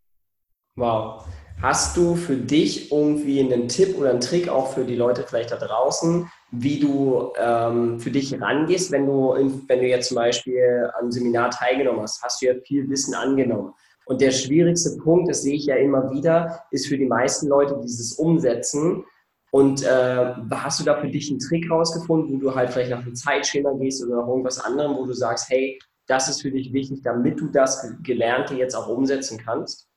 Wow. 0.76 1.26
Hast 1.60 1.96
du 1.96 2.16
für 2.16 2.36
dich 2.36 2.90
irgendwie 2.90 3.38
einen 3.40 3.68
Tipp 3.68 3.96
oder 3.96 4.10
einen 4.10 4.20
Trick 4.20 4.48
auch 4.48 4.72
für 4.72 4.84
die 4.84 4.96
Leute 4.96 5.22
vielleicht 5.22 5.52
da 5.52 5.56
draußen, 5.56 6.28
wie 6.50 6.80
du 6.80 7.32
ähm, 7.38 8.00
für 8.00 8.10
dich 8.10 8.40
rangehst, 8.40 8.90
wenn 8.90 9.06
du, 9.06 9.34
wenn 9.68 9.80
du 9.80 9.86
jetzt 9.86 10.08
zum 10.08 10.16
Beispiel 10.16 10.90
am 10.98 11.12
Seminar 11.12 11.50
teilgenommen 11.50 12.00
hast? 12.00 12.22
Hast 12.22 12.42
du 12.42 12.46
ja 12.46 12.54
viel 12.66 12.88
Wissen 12.88 13.14
angenommen. 13.14 13.74
Und 14.06 14.20
der 14.20 14.30
schwierigste 14.30 14.96
Punkt, 15.02 15.30
das 15.30 15.42
sehe 15.42 15.54
ich 15.54 15.66
ja 15.66 15.76
immer 15.76 16.10
wieder, 16.10 16.64
ist 16.70 16.88
für 16.88 16.98
die 16.98 17.06
meisten 17.06 17.48
Leute 17.48 17.78
dieses 17.82 18.14
Umsetzen. 18.14 19.04
Und 19.50 19.84
äh, 19.84 20.34
hast 20.50 20.80
du 20.80 20.84
da 20.84 20.98
für 20.98 21.08
dich 21.08 21.30
einen 21.30 21.38
Trick 21.38 21.70
rausgefunden, 21.70 22.34
wo 22.34 22.38
du 22.38 22.54
halt 22.54 22.70
vielleicht 22.70 22.90
nach 22.90 23.02
einem 23.02 23.14
Zeitschema 23.14 23.72
gehst 23.74 24.04
oder 24.04 24.22
nach 24.22 24.28
irgendwas 24.28 24.58
anderem, 24.58 24.96
wo 24.96 25.04
du 25.04 25.12
sagst, 25.12 25.50
hey, 25.50 25.78
das 26.06 26.28
ist 26.28 26.42
für 26.42 26.50
dich 26.50 26.72
wichtig, 26.72 27.02
damit 27.02 27.38
du 27.38 27.48
das 27.48 27.94
Gelernte 28.02 28.54
jetzt 28.54 28.74
auch 28.74 28.88
umsetzen 28.88 29.38
kannst? 29.38 29.88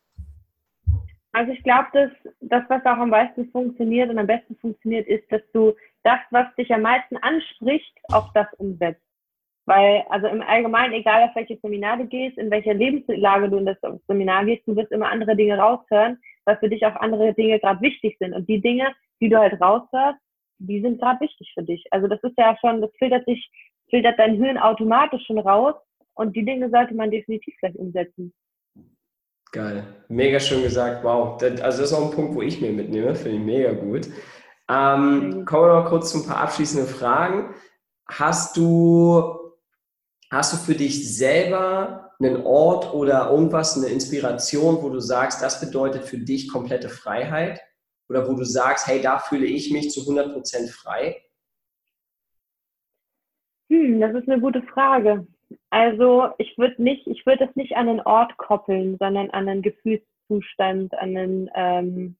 Also 1.32 1.52
ich 1.52 1.64
glaube, 1.64 1.88
dass 1.94 2.12
das, 2.42 2.64
was 2.70 2.86
auch 2.86 2.98
am 2.98 3.10
meisten 3.10 3.50
funktioniert 3.52 4.10
und 4.10 4.20
am 4.20 4.28
besten 4.28 4.56
funktioniert, 4.56 5.08
ist, 5.08 5.30
dass 5.32 5.42
du 5.54 5.74
das, 6.04 6.20
was 6.32 6.48
dich 6.56 6.72
am 6.72 6.82
meisten 6.82 7.18
anspricht, 7.18 7.94
auch 8.10 8.32
das 8.34 8.48
umsetzt. 8.58 9.05
Weil, 9.66 10.04
also 10.10 10.28
im 10.28 10.42
Allgemeinen, 10.42 10.94
egal 10.94 11.24
auf 11.24 11.36
welches 11.36 11.60
Seminar 11.62 11.98
du 11.98 12.06
gehst, 12.06 12.38
in 12.38 12.52
welcher 12.52 12.76
Lebenslage 12.76 13.50
du 13.50 13.58
in 13.58 13.66
das 13.66 13.78
Seminar 14.08 14.46
gehst, 14.46 14.68
du 14.68 14.76
wirst 14.76 14.92
immer 14.92 15.10
andere 15.10 15.36
Dinge 15.36 15.58
raushören, 15.58 16.20
weil 16.46 16.58
für 16.58 16.70
dich 16.70 16.86
auch 16.86 16.96
andere 16.98 17.34
Dinge 17.34 17.60
gerade 17.60 17.82
wichtig 17.82 18.16
sind. 18.20 18.34
Und 18.34 18.48
die 18.48 18.62
Dinge, 18.62 18.94
die 19.20 19.30
du 19.30 19.38
halt 19.38 19.60
raushörst, 19.60 20.20
die 20.60 20.82
sind 20.82 21.00
gerade 21.00 21.20
wichtig 21.22 21.52
für 21.54 21.64
dich. 21.64 21.84
Also 21.92 22.08
das 22.08 22.22
ist 22.24 22.38
ja 22.38 22.56
schon, 22.62 22.82
das 22.82 22.92
filtert 22.98 23.26
sich, 23.26 23.50
filtert 23.90 24.20
dein 24.20 24.36
Hirn 24.36 24.58
automatisch 24.58 25.26
schon 25.26 25.40
raus 25.40 25.76
und 26.14 26.36
die 26.36 26.46
Dinge 26.46 26.70
sollte 26.70 26.94
man 26.94 27.12
definitiv 27.12 27.56
gleich 27.60 27.76
umsetzen. 27.76 28.34
Geil. 29.52 29.86
Mega 30.10 30.40
schön 30.40 30.64
gesagt. 30.64 31.04
Wow. 31.04 31.38
Das, 31.38 31.62
also 31.62 31.82
das 31.82 31.92
ist 31.92 31.94
auch 31.94 32.10
ein 32.10 32.16
Punkt, 32.16 32.36
wo 32.36 32.42
ich 32.42 32.62
mir 32.62 32.72
mitnehme. 32.72 33.16
Finde 33.16 33.38
ich 33.38 33.44
mega 33.44 33.72
gut. 33.72 34.08
Ähm, 34.70 35.46
kommen 35.46 35.70
wir 35.70 35.82
noch 35.82 35.90
kurz 35.90 36.12
zu 36.12 36.20
ein 36.20 36.28
paar 36.28 36.42
abschließenden 36.42 36.88
Fragen. 36.88 37.54
Hast 38.08 38.58
du 38.58 39.45
Hast 40.32 40.54
du 40.54 40.58
für 40.58 40.78
dich 40.78 41.16
selber 41.18 42.12
einen 42.20 42.46
Ort 42.46 42.94
oder 42.94 43.30
irgendwas, 43.30 43.78
eine 43.78 43.88
Inspiration, 43.88 44.82
wo 44.82 44.90
du 44.90 45.00
sagst, 45.00 45.42
das 45.42 45.60
bedeutet 45.60 46.06
für 46.06 46.18
dich 46.18 46.52
komplette 46.52 46.90
Freiheit? 46.90 47.62
Oder 48.10 48.28
wo 48.28 48.34
du 48.34 48.44
sagst, 48.44 48.88
hey, 48.88 49.02
da 49.02 49.20
fühle 49.20 49.46
ich 49.46 49.72
mich 49.72 49.92
zu 49.92 50.02
100% 50.02 50.72
frei? 50.72 51.22
Hm, 53.70 54.00
das 54.00 54.14
ist 54.16 54.30
eine 54.30 54.40
gute 54.40 54.62
Frage. 54.62 55.28
Also 55.70 56.30
ich 56.38 56.58
würde 56.58 56.82
nicht, 56.82 57.08
ich 57.08 57.26
würde 57.26 57.46
das 57.48 57.56
nicht 57.56 57.76
an 57.76 57.90
einen 57.90 58.02
Ort 58.02 58.38
koppeln, 58.38 58.98
sondern 59.00 59.30
an 59.32 59.50
einen 59.50 59.62
Gefühlszustand, 59.62 60.94
an 60.94 61.18
einen, 61.18 61.50
ähm, 61.56 62.16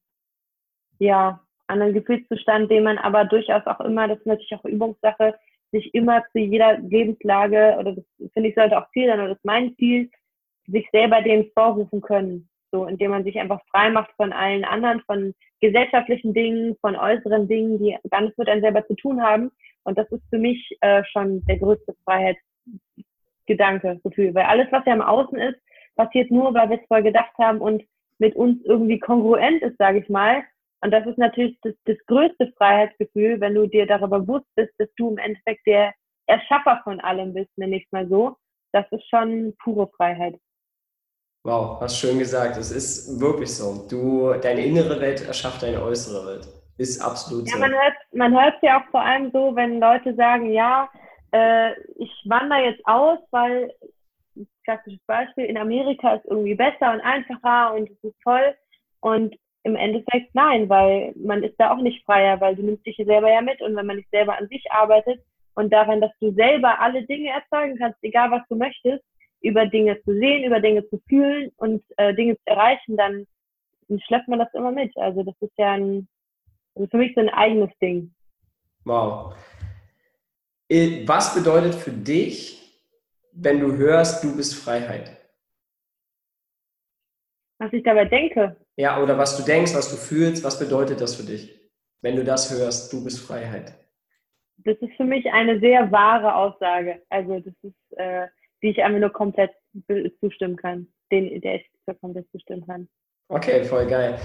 ja, 0.98 1.40
an 1.66 1.82
einen 1.82 1.94
Gefühlszustand, 1.94 2.70
den 2.70 2.84
man 2.84 2.98
aber 2.98 3.24
durchaus 3.24 3.66
auch 3.66 3.80
immer, 3.80 4.08
das 4.08 4.18
ist 4.18 4.26
natürlich 4.26 4.54
auch 4.54 4.64
Übungssache, 4.64 5.38
sich 5.76 5.94
immer 5.94 6.24
zu 6.32 6.38
jeder 6.38 6.78
Lebenslage, 6.78 7.76
oder 7.78 7.94
das 7.94 8.04
finde 8.32 8.48
ich 8.48 8.54
sollte 8.54 8.78
auch 8.78 8.90
Ziel 8.92 9.06
sein, 9.06 9.20
oder 9.20 9.28
das 9.28 9.38
ist 9.38 9.44
mein 9.44 9.74
Ziel, 9.76 10.10
sich 10.66 10.88
selber 10.92 11.22
dem 11.22 11.50
vorrufen 11.54 12.00
können. 12.00 12.48
So, 12.72 12.86
indem 12.86 13.12
man 13.12 13.24
sich 13.24 13.38
einfach 13.38 13.60
frei 13.70 13.90
macht 13.90 14.10
von 14.16 14.32
allen 14.32 14.64
anderen, 14.64 15.00
von 15.02 15.34
gesellschaftlichen 15.60 16.34
Dingen, 16.34 16.76
von 16.80 16.96
äußeren 16.96 17.46
Dingen, 17.48 17.78
die 17.78 17.96
gar 18.10 18.22
nichts 18.22 18.36
mit 18.38 18.48
einem 18.48 18.60
selber 18.60 18.86
zu 18.86 18.94
tun 18.96 19.22
haben. 19.22 19.50
Und 19.84 19.96
das 19.96 20.10
ist 20.10 20.24
für 20.30 20.38
mich 20.38 20.76
äh, 20.80 21.04
schon 21.04 21.44
der 21.46 21.58
größte 21.58 21.94
Freiheitsgedanke, 22.04 24.00
Gefühl. 24.02 24.34
Weil 24.34 24.46
alles, 24.46 24.66
was 24.72 24.84
ja 24.84 24.94
im 24.94 25.00
Außen 25.00 25.38
ist, 25.38 25.60
passiert 25.94 26.30
nur, 26.30 26.52
weil 26.54 26.68
wir 26.70 26.80
es 26.80 26.86
vorher 26.88 27.04
gedacht 27.04 27.32
haben 27.38 27.60
und 27.60 27.84
mit 28.18 28.34
uns 28.34 28.62
irgendwie 28.64 28.98
kongruent 28.98 29.62
ist, 29.62 29.78
sage 29.78 30.00
ich 30.00 30.08
mal. 30.08 30.42
Und 30.82 30.90
das 30.90 31.06
ist 31.06 31.18
natürlich 31.18 31.58
das, 31.62 31.74
das 31.84 31.96
größte 32.06 32.52
Freiheitsgefühl, 32.56 33.40
wenn 33.40 33.54
du 33.54 33.66
dir 33.66 33.86
darüber 33.86 34.20
bewusst 34.20 34.46
bist, 34.54 34.72
dass 34.78 34.88
du 34.96 35.10
im 35.10 35.18
Endeffekt 35.18 35.66
der 35.66 35.94
Erschaffer 36.26 36.80
von 36.84 37.00
allem 37.00 37.34
bist, 37.34 37.50
nenne 37.56 37.76
ich 37.76 37.84
es 37.84 37.92
mal 37.92 38.08
so. 38.08 38.36
Das 38.72 38.84
ist 38.90 39.08
schon 39.08 39.54
pure 39.62 39.88
Freiheit. 39.96 40.38
Wow, 41.44 41.80
hast 41.80 41.98
schön 41.98 42.18
gesagt. 42.18 42.56
Es 42.56 42.72
ist 42.72 43.20
wirklich 43.20 43.54
so. 43.54 43.86
Du, 43.88 44.32
deine 44.40 44.64
innere 44.64 45.00
Welt 45.00 45.26
erschafft 45.26 45.62
deine 45.62 45.80
äußere 45.80 46.26
Welt. 46.26 46.48
Ist 46.76 47.00
absolut 47.00 47.46
ja, 47.46 47.54
so. 47.54 47.60
Man 47.60 47.72
hört 47.72 47.94
man 48.12 48.34
hört 48.34 48.62
ja 48.62 48.80
auch 48.80 48.90
vor 48.90 49.00
allem 49.00 49.30
so, 49.32 49.54
wenn 49.54 49.80
Leute 49.80 50.14
sagen, 50.16 50.52
ja, 50.52 50.90
äh, 51.32 51.72
ich 51.96 52.10
wandere 52.24 52.64
jetzt 52.64 52.84
aus, 52.84 53.18
weil, 53.30 53.72
klassisches 54.64 55.00
Beispiel, 55.06 55.44
in 55.44 55.56
Amerika 55.56 56.14
ist 56.14 56.26
irgendwie 56.26 56.54
besser 56.54 56.92
und 56.92 57.00
einfacher 57.00 57.74
und 57.74 57.90
es 57.90 58.04
ist 58.04 58.20
toll. 58.22 58.54
Und 59.00 59.36
im 59.66 59.74
Endeffekt 59.74 60.32
nein, 60.32 60.68
weil 60.68 61.12
man 61.16 61.42
ist 61.42 61.56
da 61.58 61.72
auch 61.72 61.82
nicht 61.82 62.04
freier, 62.04 62.40
weil 62.40 62.54
du 62.54 62.62
nimmst 62.62 62.86
dich 62.86 62.96
selber 62.96 63.30
ja 63.32 63.40
mit 63.40 63.60
und 63.60 63.74
wenn 63.74 63.86
man 63.86 63.96
nicht 63.96 64.10
selber 64.10 64.38
an 64.38 64.46
sich 64.46 64.64
arbeitet 64.70 65.20
und 65.56 65.72
daran, 65.72 66.00
dass 66.00 66.12
du 66.20 66.32
selber 66.34 66.80
alle 66.80 67.02
Dinge 67.02 67.30
erzeugen 67.30 67.76
kannst, 67.76 67.98
egal 68.02 68.30
was 68.30 68.42
du 68.48 68.54
möchtest, 68.54 69.02
über 69.40 69.66
Dinge 69.66 70.00
zu 70.04 70.12
sehen, 70.12 70.44
über 70.44 70.60
Dinge 70.60 70.88
zu 70.88 71.00
fühlen 71.08 71.50
und 71.56 71.82
äh, 71.96 72.14
Dinge 72.14 72.36
zu 72.36 72.42
erreichen, 72.46 72.96
dann, 72.96 73.26
schleppt 74.06 74.28
man 74.28 74.38
das 74.38 74.52
immer 74.54 74.70
mit. 74.72 74.96
Also 74.96 75.22
das 75.24 75.34
ist 75.40 75.52
ja 75.56 75.72
ein, 75.72 76.08
also 76.74 76.88
für 76.88 76.96
mich 76.96 77.12
so 77.14 77.20
ein 77.20 77.28
eigenes 77.28 77.70
Ding. 77.80 78.12
Wow. 78.84 79.34
Äh, 80.68 81.06
was 81.06 81.34
bedeutet 81.34 81.74
für 81.74 81.92
dich, 81.92 82.72
wenn 83.32 83.60
du 83.60 83.76
hörst, 83.76 84.22
du 84.22 84.36
bist 84.36 84.54
Freiheit? 84.54 85.15
Was 87.58 87.72
ich 87.72 87.82
dabei 87.82 88.04
denke. 88.04 88.56
Ja, 88.76 89.02
oder 89.02 89.16
was 89.16 89.36
du 89.36 89.42
denkst, 89.42 89.74
was 89.74 89.90
du 89.90 89.96
fühlst, 89.96 90.44
was 90.44 90.58
bedeutet 90.58 91.00
das 91.00 91.14
für 91.14 91.22
dich, 91.22 91.58
wenn 92.02 92.16
du 92.16 92.24
das 92.24 92.50
hörst, 92.50 92.92
du 92.92 93.02
bist 93.02 93.20
Freiheit? 93.20 93.74
Das 94.58 94.76
ist 94.78 94.94
für 94.96 95.04
mich 95.04 95.30
eine 95.32 95.60
sehr 95.60 95.90
wahre 95.90 96.34
Aussage. 96.34 97.02
Also 97.08 97.40
das 97.40 97.54
ist, 97.62 97.98
äh, 97.98 98.26
die 98.62 98.70
ich 98.70 98.82
einfach 98.82 99.00
nur 99.00 99.10
komplett 99.10 99.52
zustimmen 100.20 100.56
kann, 100.56 100.88
den, 101.10 101.40
der 101.40 101.56
ich 101.56 101.70
komplett 102.00 102.30
zustimmen 102.30 102.66
kann. 102.66 102.88
Okay, 103.28 103.64
voll 103.64 103.86
geil. 103.86 104.18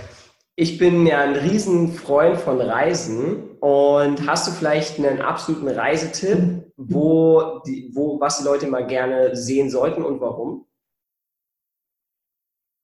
Ich 0.55 0.77
bin 0.77 1.07
ja 1.07 1.21
ein 1.21 1.35
Riesenfreund 1.35 2.37
von 2.37 2.59
Reisen 2.59 3.57
und 3.59 4.27
hast 4.27 4.47
du 4.47 4.51
vielleicht 4.51 4.99
einen 4.99 5.21
absoluten 5.21 5.67
Reisetipp, 5.67 6.71
wo, 6.75 7.61
die, 7.65 7.89
wo 7.93 8.19
was 8.19 8.39
die 8.39 8.45
Leute 8.45 8.67
mal 8.67 8.85
gerne 8.85 9.35
sehen 9.35 9.69
sollten 9.69 10.03
und 10.03 10.19
warum? 10.19 10.67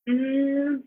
Mm, 0.08 0.84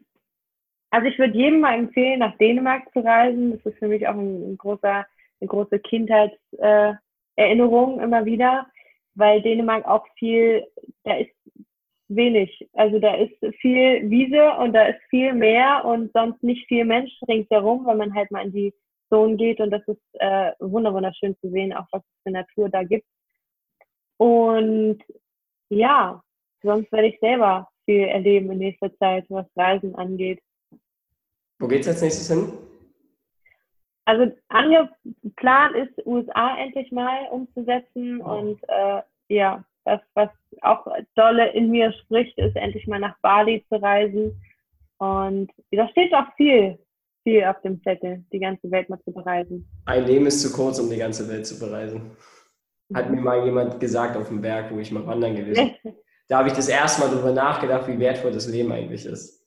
also 0.91 1.07
ich 1.07 1.19
würde 1.19 1.37
jedem 1.37 1.61
mal 1.61 1.79
empfehlen, 1.79 2.21
nach 2.21 2.37
Dänemark 2.39 2.91
zu 2.93 3.01
reisen. 3.01 3.53
Das 3.53 3.67
ist 3.67 3.79
für 3.79 3.89
mich 3.89 4.07
auch 4.09 4.15
ein, 4.15 4.53
ein 4.53 4.59
großer, 4.59 5.07
eine 5.41 5.49
große 5.49 5.79
Kindheitserinnerung 5.81 8.01
äh, 8.01 8.05
immer 8.05 8.25
wieder, 8.25 8.67
weil 9.15 9.43
Dänemark 9.43 9.85
auch 9.87 10.07
viel, 10.19 10.67
da 11.05 11.17
ist 11.17 11.31
wenig. 12.09 12.69
Also 12.73 12.99
da 12.99 13.15
ist 13.15 13.37
viel 13.61 14.11
Wiese 14.11 14.53
und 14.59 14.73
da 14.73 14.87
ist 14.87 15.01
viel 15.11 15.33
Meer 15.35 15.85
und 15.85 16.13
sonst 16.13 16.43
nicht 16.43 16.67
viel 16.67 16.85
Mensch 16.85 17.13
ringsherum, 17.29 17.85
weil 17.87 17.97
man 17.97 18.15
halt 18.15 18.31
mal 18.31 18.45
in 18.47 18.53
die 18.53 18.75
Zone 19.11 19.37
geht 19.37 19.61
und 19.61 19.71
das 19.71 19.87
ist 19.87 20.01
äh, 20.15 20.53
wunderschön 20.61 21.37
zu 21.41 21.51
sehen, 21.51 21.73
auch 21.73 21.87
was 21.93 22.03
es 22.03 22.23
für 22.23 22.31
Natur 22.31 22.69
da 22.69 22.83
gibt. 22.85 23.07
Und 24.19 24.99
ja, 25.69 26.23
sonst 26.63 26.91
werde 26.93 27.09
ich 27.09 27.19
selber 27.21 27.70
viel 27.85 28.05
erleben 28.05 28.51
in 28.53 28.59
nächster 28.59 28.95
Zeit, 28.99 29.25
was 29.29 29.47
Reisen 29.57 29.95
angeht. 29.95 30.41
Wo 31.59 31.69
geht 31.69 31.81
es 31.81 31.89
als 31.89 32.03
nächstes 32.03 32.29
hin? 32.29 32.53
Also 34.07 34.33
angeplant 34.49 35.77
ist, 35.77 36.07
USA 36.07 36.57
endlich 36.59 36.91
mal 36.91 37.29
umzusetzen 37.31 38.21
oh. 38.23 38.39
und 38.39 38.61
äh, 38.69 39.03
ja, 39.29 39.65
das, 39.85 40.01
was 40.15 40.31
auch 40.63 40.87
dolle 41.15 41.53
in 41.53 41.71
mir 41.71 41.93
spricht, 41.93 42.37
ist 42.39 42.57
endlich 42.57 42.87
mal 42.87 42.99
nach 42.99 43.17
Bali 43.21 43.65
zu 43.69 43.81
reisen. 43.81 44.41
Und 44.99 45.51
da 45.71 45.89
steht 45.89 46.13
auch 46.13 46.27
viel, 46.37 46.79
viel 47.23 47.45
auf 47.45 47.61
dem 47.63 47.83
Zettel, 47.83 48.25
die 48.33 48.39
ganze 48.39 48.71
Welt 48.71 48.89
mal 48.91 49.01
zu 49.05 49.13
bereisen. 49.13 49.69
Ein 49.87 50.07
Leben 50.07 50.27
ist 50.27 50.43
zu 50.43 50.53
kurz, 50.53 50.79
um 50.79 50.91
die 50.91 50.99
ganze 50.99 51.29
Welt 51.29 51.47
zu 51.47 51.59
bereisen. 51.59 52.11
Hat 52.93 53.11
mir 53.11 53.21
mal 53.21 53.45
jemand 53.45 53.79
gesagt 53.79 54.17
auf 54.17 54.29
dem 54.29 54.41
Berg, 54.41 54.73
wo 54.73 54.79
ich 54.79 54.91
mal 54.91 55.07
wandern 55.07 55.37
gewesen 55.37 55.75
bin. 55.83 55.95
Da 56.31 56.39
habe 56.39 56.49
ich 56.49 56.55
das 56.55 56.69
erste 56.69 57.01
Mal 57.01 57.11
darüber 57.11 57.33
nachgedacht, 57.33 57.89
wie 57.89 57.99
wertvoll 57.99 58.31
das 58.31 58.47
Leben 58.47 58.71
eigentlich 58.71 59.05
ist. 59.05 59.45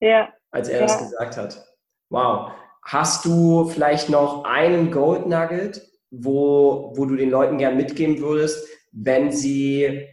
Ja. 0.00 0.28
Als 0.50 0.68
er 0.68 0.80
ja. 0.80 0.86
das 0.86 0.98
gesagt 0.98 1.36
hat. 1.36 1.64
Wow. 2.10 2.50
Hast 2.82 3.24
du 3.24 3.66
vielleicht 3.68 4.08
noch 4.08 4.42
einen 4.42 4.90
Gold 4.90 5.28
Nugget, 5.28 5.80
wo, 6.10 6.92
wo 6.96 7.04
du 7.06 7.14
den 7.14 7.30
Leuten 7.30 7.58
gern 7.58 7.76
mitgeben 7.76 8.18
würdest, 8.18 8.66
wenn 8.90 9.30
sie, 9.30 10.08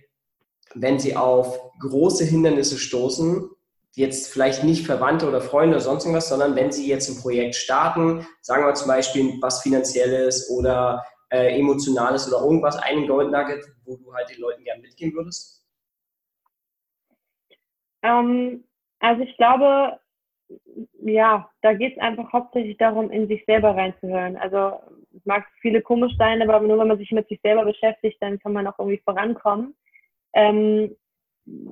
wenn 0.75 0.99
sie 0.99 1.15
auf 1.15 1.59
große 1.79 2.23
Hindernisse 2.23 2.77
stoßen, 2.77 3.49
jetzt 3.93 4.31
vielleicht 4.31 4.63
nicht 4.63 4.85
Verwandte 4.85 5.27
oder 5.27 5.41
Freunde 5.41 5.77
oder 5.77 5.83
sonst 5.83 6.03
irgendwas, 6.03 6.29
sondern 6.29 6.55
wenn 6.55 6.71
sie 6.71 6.87
jetzt 6.87 7.09
ein 7.09 7.19
Projekt 7.19 7.55
starten, 7.55 8.27
sagen 8.41 8.63
wir 8.63 8.75
zum 8.75 8.89
Beispiel 8.89 9.39
was 9.41 9.63
Finanzielles 9.63 10.51
oder 10.51 11.03
äh, 11.31 11.57
Emotionales 11.57 12.31
oder 12.31 12.43
irgendwas, 12.43 12.77
einen 12.77 13.07
Gold 13.07 13.31
Nugget, 13.31 13.65
wo 13.85 13.95
du 13.95 14.13
halt 14.13 14.29
den 14.29 14.41
Leuten 14.41 14.63
gern 14.63 14.81
mitgeben 14.81 15.15
würdest? 15.15 15.64
Ähm, 18.05 18.63
also 18.99 19.23
ich 19.23 19.35
glaube, 19.37 19.99
ja, 21.01 21.49
da 21.61 21.73
geht 21.73 21.93
es 21.93 22.01
einfach 22.01 22.31
hauptsächlich 22.31 22.77
darum, 22.77 23.09
in 23.09 23.27
sich 23.27 23.43
selber 23.45 23.75
reinzuhören. 23.75 24.37
Also 24.37 24.79
es 25.15 25.25
mag 25.25 25.45
viele 25.61 25.81
komisch 25.81 26.13
sein, 26.17 26.41
aber 26.41 26.59
nur 26.59 26.77
wenn 26.79 26.87
man 26.87 26.97
sich 26.97 27.11
mit 27.11 27.27
sich 27.27 27.39
selber 27.41 27.65
beschäftigt, 27.65 28.17
dann 28.21 28.39
kann 28.39 28.53
man 28.53 28.67
auch 28.67 28.77
irgendwie 28.77 29.01
vorankommen. 29.03 29.75
Ähm, 30.33 30.95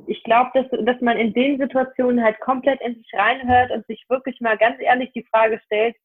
ich 0.07 0.23
glaube, 0.23 0.51
dass, 0.53 0.85
dass 0.85 1.01
man 1.01 1.17
in 1.17 1.33
den 1.33 1.57
Situationen 1.59 2.23
halt 2.23 2.39
komplett 2.39 2.81
in 2.81 2.95
sich 2.95 3.11
reinhört 3.13 3.71
und 3.71 3.85
sich 3.87 4.03
wirklich 4.09 4.39
mal 4.41 4.57
ganz 4.57 4.79
ehrlich 4.79 5.11
die 5.13 5.25
Frage 5.31 5.59
stellt, 5.65 5.95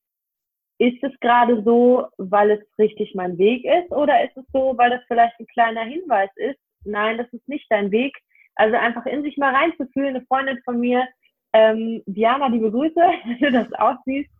ist 0.79 1.03
es 1.03 1.13
gerade 1.21 1.63
so, 1.65 2.07
weil 2.19 2.53
es 2.53 2.79
richtig 2.79 3.15
mein 3.15 3.37
Weg 3.37 3.65
ist 3.65 3.91
oder 3.91 4.25
ist 4.25 4.37
es 4.37 4.45
so, 4.53 4.75
weil 4.77 4.91
das 4.91 5.01
vielleicht 5.09 5.39
ein 5.39 5.47
kleiner 5.47 5.85
Hinweis 5.85 6.31
ist? 6.37 6.59
Nein, 6.85 7.19
das 7.19 7.29
ist 7.33 7.47
nicht 7.49 7.67
dein 7.71 7.91
Weg. 7.91 8.17
Also 8.59 8.77
einfach 8.77 9.07
in 9.07 9.23
sich 9.23 9.37
mal 9.37 9.55
reinzufühlen. 9.55 10.17
Eine 10.17 10.27
Freundin 10.27 10.61
von 10.65 10.81
mir 10.81 11.07
ähm, 11.53 12.03
Diana, 12.07 12.49
liebe 12.49 12.71
Grüße, 12.71 12.95
wenn 13.25 13.39
du 13.39 13.51
das 13.53 13.73
aussiehst, 13.75 14.31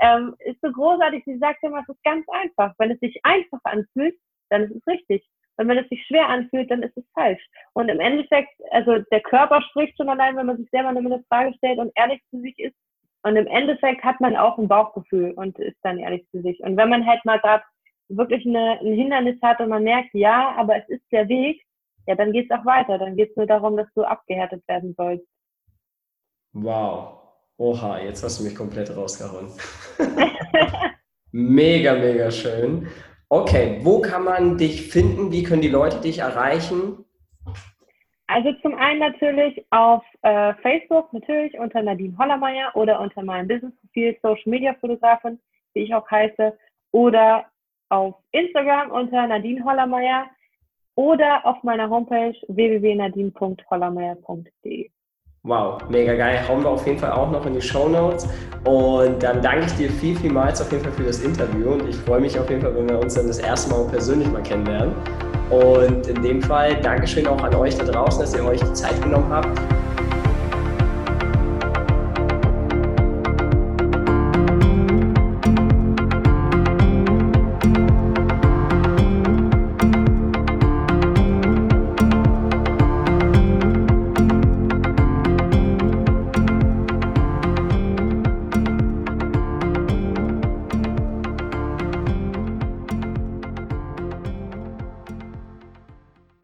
ähm, 0.00 0.34
ist 0.40 0.60
so 0.60 0.70
großartig. 0.70 1.22
Sie 1.24 1.38
sagt 1.38 1.62
immer, 1.62 1.80
es 1.80 1.88
ist 1.88 2.02
ganz 2.02 2.26
einfach. 2.28 2.74
Wenn 2.78 2.90
es 2.90 3.00
sich 3.00 3.18
einfach 3.22 3.60
anfühlt, 3.64 4.16
dann 4.50 4.64
ist 4.64 4.76
es 4.76 4.86
richtig. 4.86 5.26
Wenn 5.56 5.66
man 5.66 5.78
es 5.78 5.88
sich 5.88 6.04
schwer 6.06 6.28
anfühlt, 6.28 6.70
dann 6.70 6.82
ist 6.82 6.96
es 6.96 7.04
falsch. 7.14 7.44
Und 7.72 7.88
im 7.88 8.00
Endeffekt, 8.00 8.52
also 8.70 8.98
der 9.10 9.20
Körper 9.20 9.62
spricht 9.62 9.96
schon 9.96 10.08
allein, 10.08 10.36
wenn 10.36 10.46
man 10.46 10.56
sich 10.56 10.68
selber 10.70 10.88
eine 10.88 11.24
Frage 11.28 11.54
stellt 11.54 11.78
und 11.78 11.92
ehrlich 11.96 12.20
zu 12.30 12.40
sich 12.40 12.58
ist. 12.58 12.76
Und 13.22 13.36
im 13.36 13.46
Endeffekt 13.48 14.04
hat 14.04 14.20
man 14.20 14.36
auch 14.36 14.58
ein 14.58 14.68
Bauchgefühl 14.68 15.32
und 15.32 15.58
ist 15.58 15.78
dann 15.82 15.98
ehrlich 15.98 16.24
zu 16.30 16.40
sich. 16.42 16.60
Und 16.60 16.76
wenn 16.76 16.88
man 16.88 17.06
halt 17.06 17.24
mal 17.24 17.40
gerade 17.40 17.64
wirklich 18.08 18.46
eine, 18.46 18.78
ein 18.80 18.94
Hindernis 18.94 19.40
hat 19.42 19.60
und 19.60 19.68
man 19.68 19.82
merkt, 19.82 20.14
ja, 20.14 20.54
aber 20.56 20.76
es 20.76 20.88
ist 20.88 21.04
der 21.10 21.28
Weg, 21.28 21.60
ja, 22.08 22.14
dann 22.14 22.32
geht 22.32 22.50
es 22.50 22.58
auch 22.58 22.64
weiter. 22.64 22.96
Dann 22.96 23.16
geht 23.16 23.30
es 23.30 23.36
nur 23.36 23.46
darum, 23.46 23.76
dass 23.76 23.86
du 23.94 24.02
abgehärtet 24.02 24.66
werden 24.66 24.94
sollst. 24.96 25.26
Wow. 26.54 27.18
Oha, 27.58 27.98
jetzt 27.98 28.24
hast 28.24 28.40
du 28.40 28.44
mich 28.44 28.54
komplett 28.54 28.96
rausgehauen. 28.96 29.52
mega, 31.32 31.94
mega 31.94 32.30
schön. 32.30 32.88
Okay, 33.28 33.80
wo 33.82 34.00
kann 34.00 34.24
man 34.24 34.56
dich 34.56 34.90
finden? 34.90 35.30
Wie 35.32 35.42
können 35.42 35.60
die 35.60 35.68
Leute 35.68 36.00
dich 36.00 36.20
erreichen? 36.20 37.04
Also 38.26 38.54
zum 38.62 38.74
einen 38.74 39.00
natürlich 39.00 39.66
auf 39.70 40.02
äh, 40.22 40.54
Facebook, 40.62 41.12
natürlich 41.12 41.58
unter 41.58 41.82
Nadine 41.82 42.16
Hollermeier 42.16 42.70
oder 42.74 43.00
unter 43.00 43.22
meinem 43.22 43.48
Business-Profil 43.48 44.16
Social 44.22 44.50
Media 44.50 44.74
Fotografin, 44.80 45.38
wie 45.74 45.80
ich 45.80 45.94
auch 45.94 46.10
heiße, 46.10 46.56
oder 46.92 47.44
auf 47.90 48.14
Instagram 48.32 48.92
unter 48.92 49.26
Nadine 49.26 49.62
Hollermeier 49.62 50.30
oder 50.98 51.40
auf 51.44 51.62
meiner 51.62 51.88
Homepage 51.88 52.34
www.nadine.hollermeier.de. 52.48 54.90
Wow, 55.44 55.80
mega 55.88 56.16
geil. 56.16 56.40
Hauen 56.48 56.64
wir 56.64 56.70
auf 56.70 56.84
jeden 56.88 56.98
Fall 56.98 57.12
auch 57.12 57.30
noch 57.30 57.46
in 57.46 57.54
die 57.54 57.60
Show 57.60 57.88
Notes. 57.88 58.28
Und 58.64 59.22
dann 59.22 59.40
danke 59.40 59.66
ich 59.66 59.72
dir 59.74 59.90
viel, 59.90 60.16
vielmals 60.16 60.60
auf 60.60 60.72
jeden 60.72 60.82
Fall 60.82 60.94
für 60.94 61.04
das 61.04 61.22
Interview. 61.22 61.74
Und 61.74 61.88
ich 61.88 61.94
freue 61.94 62.20
mich 62.20 62.36
auf 62.36 62.50
jeden 62.50 62.62
Fall, 62.62 62.74
wenn 62.74 62.88
wir 62.88 62.98
uns 62.98 63.14
dann 63.14 63.28
das 63.28 63.38
erste 63.38 63.70
Mal 63.70 63.86
persönlich 63.86 64.28
mal 64.32 64.42
kennenlernen. 64.42 64.92
Und 65.50 66.08
in 66.08 66.20
dem 66.20 66.42
Fall 66.42 66.74
Dankeschön 66.80 67.28
auch 67.28 67.40
an 67.44 67.54
euch 67.54 67.78
da 67.78 67.84
draußen, 67.84 68.20
dass 68.20 68.34
ihr 68.34 68.44
euch 68.44 68.58
die 68.58 68.72
Zeit 68.72 69.00
genommen 69.00 69.32
habt. 69.32 69.56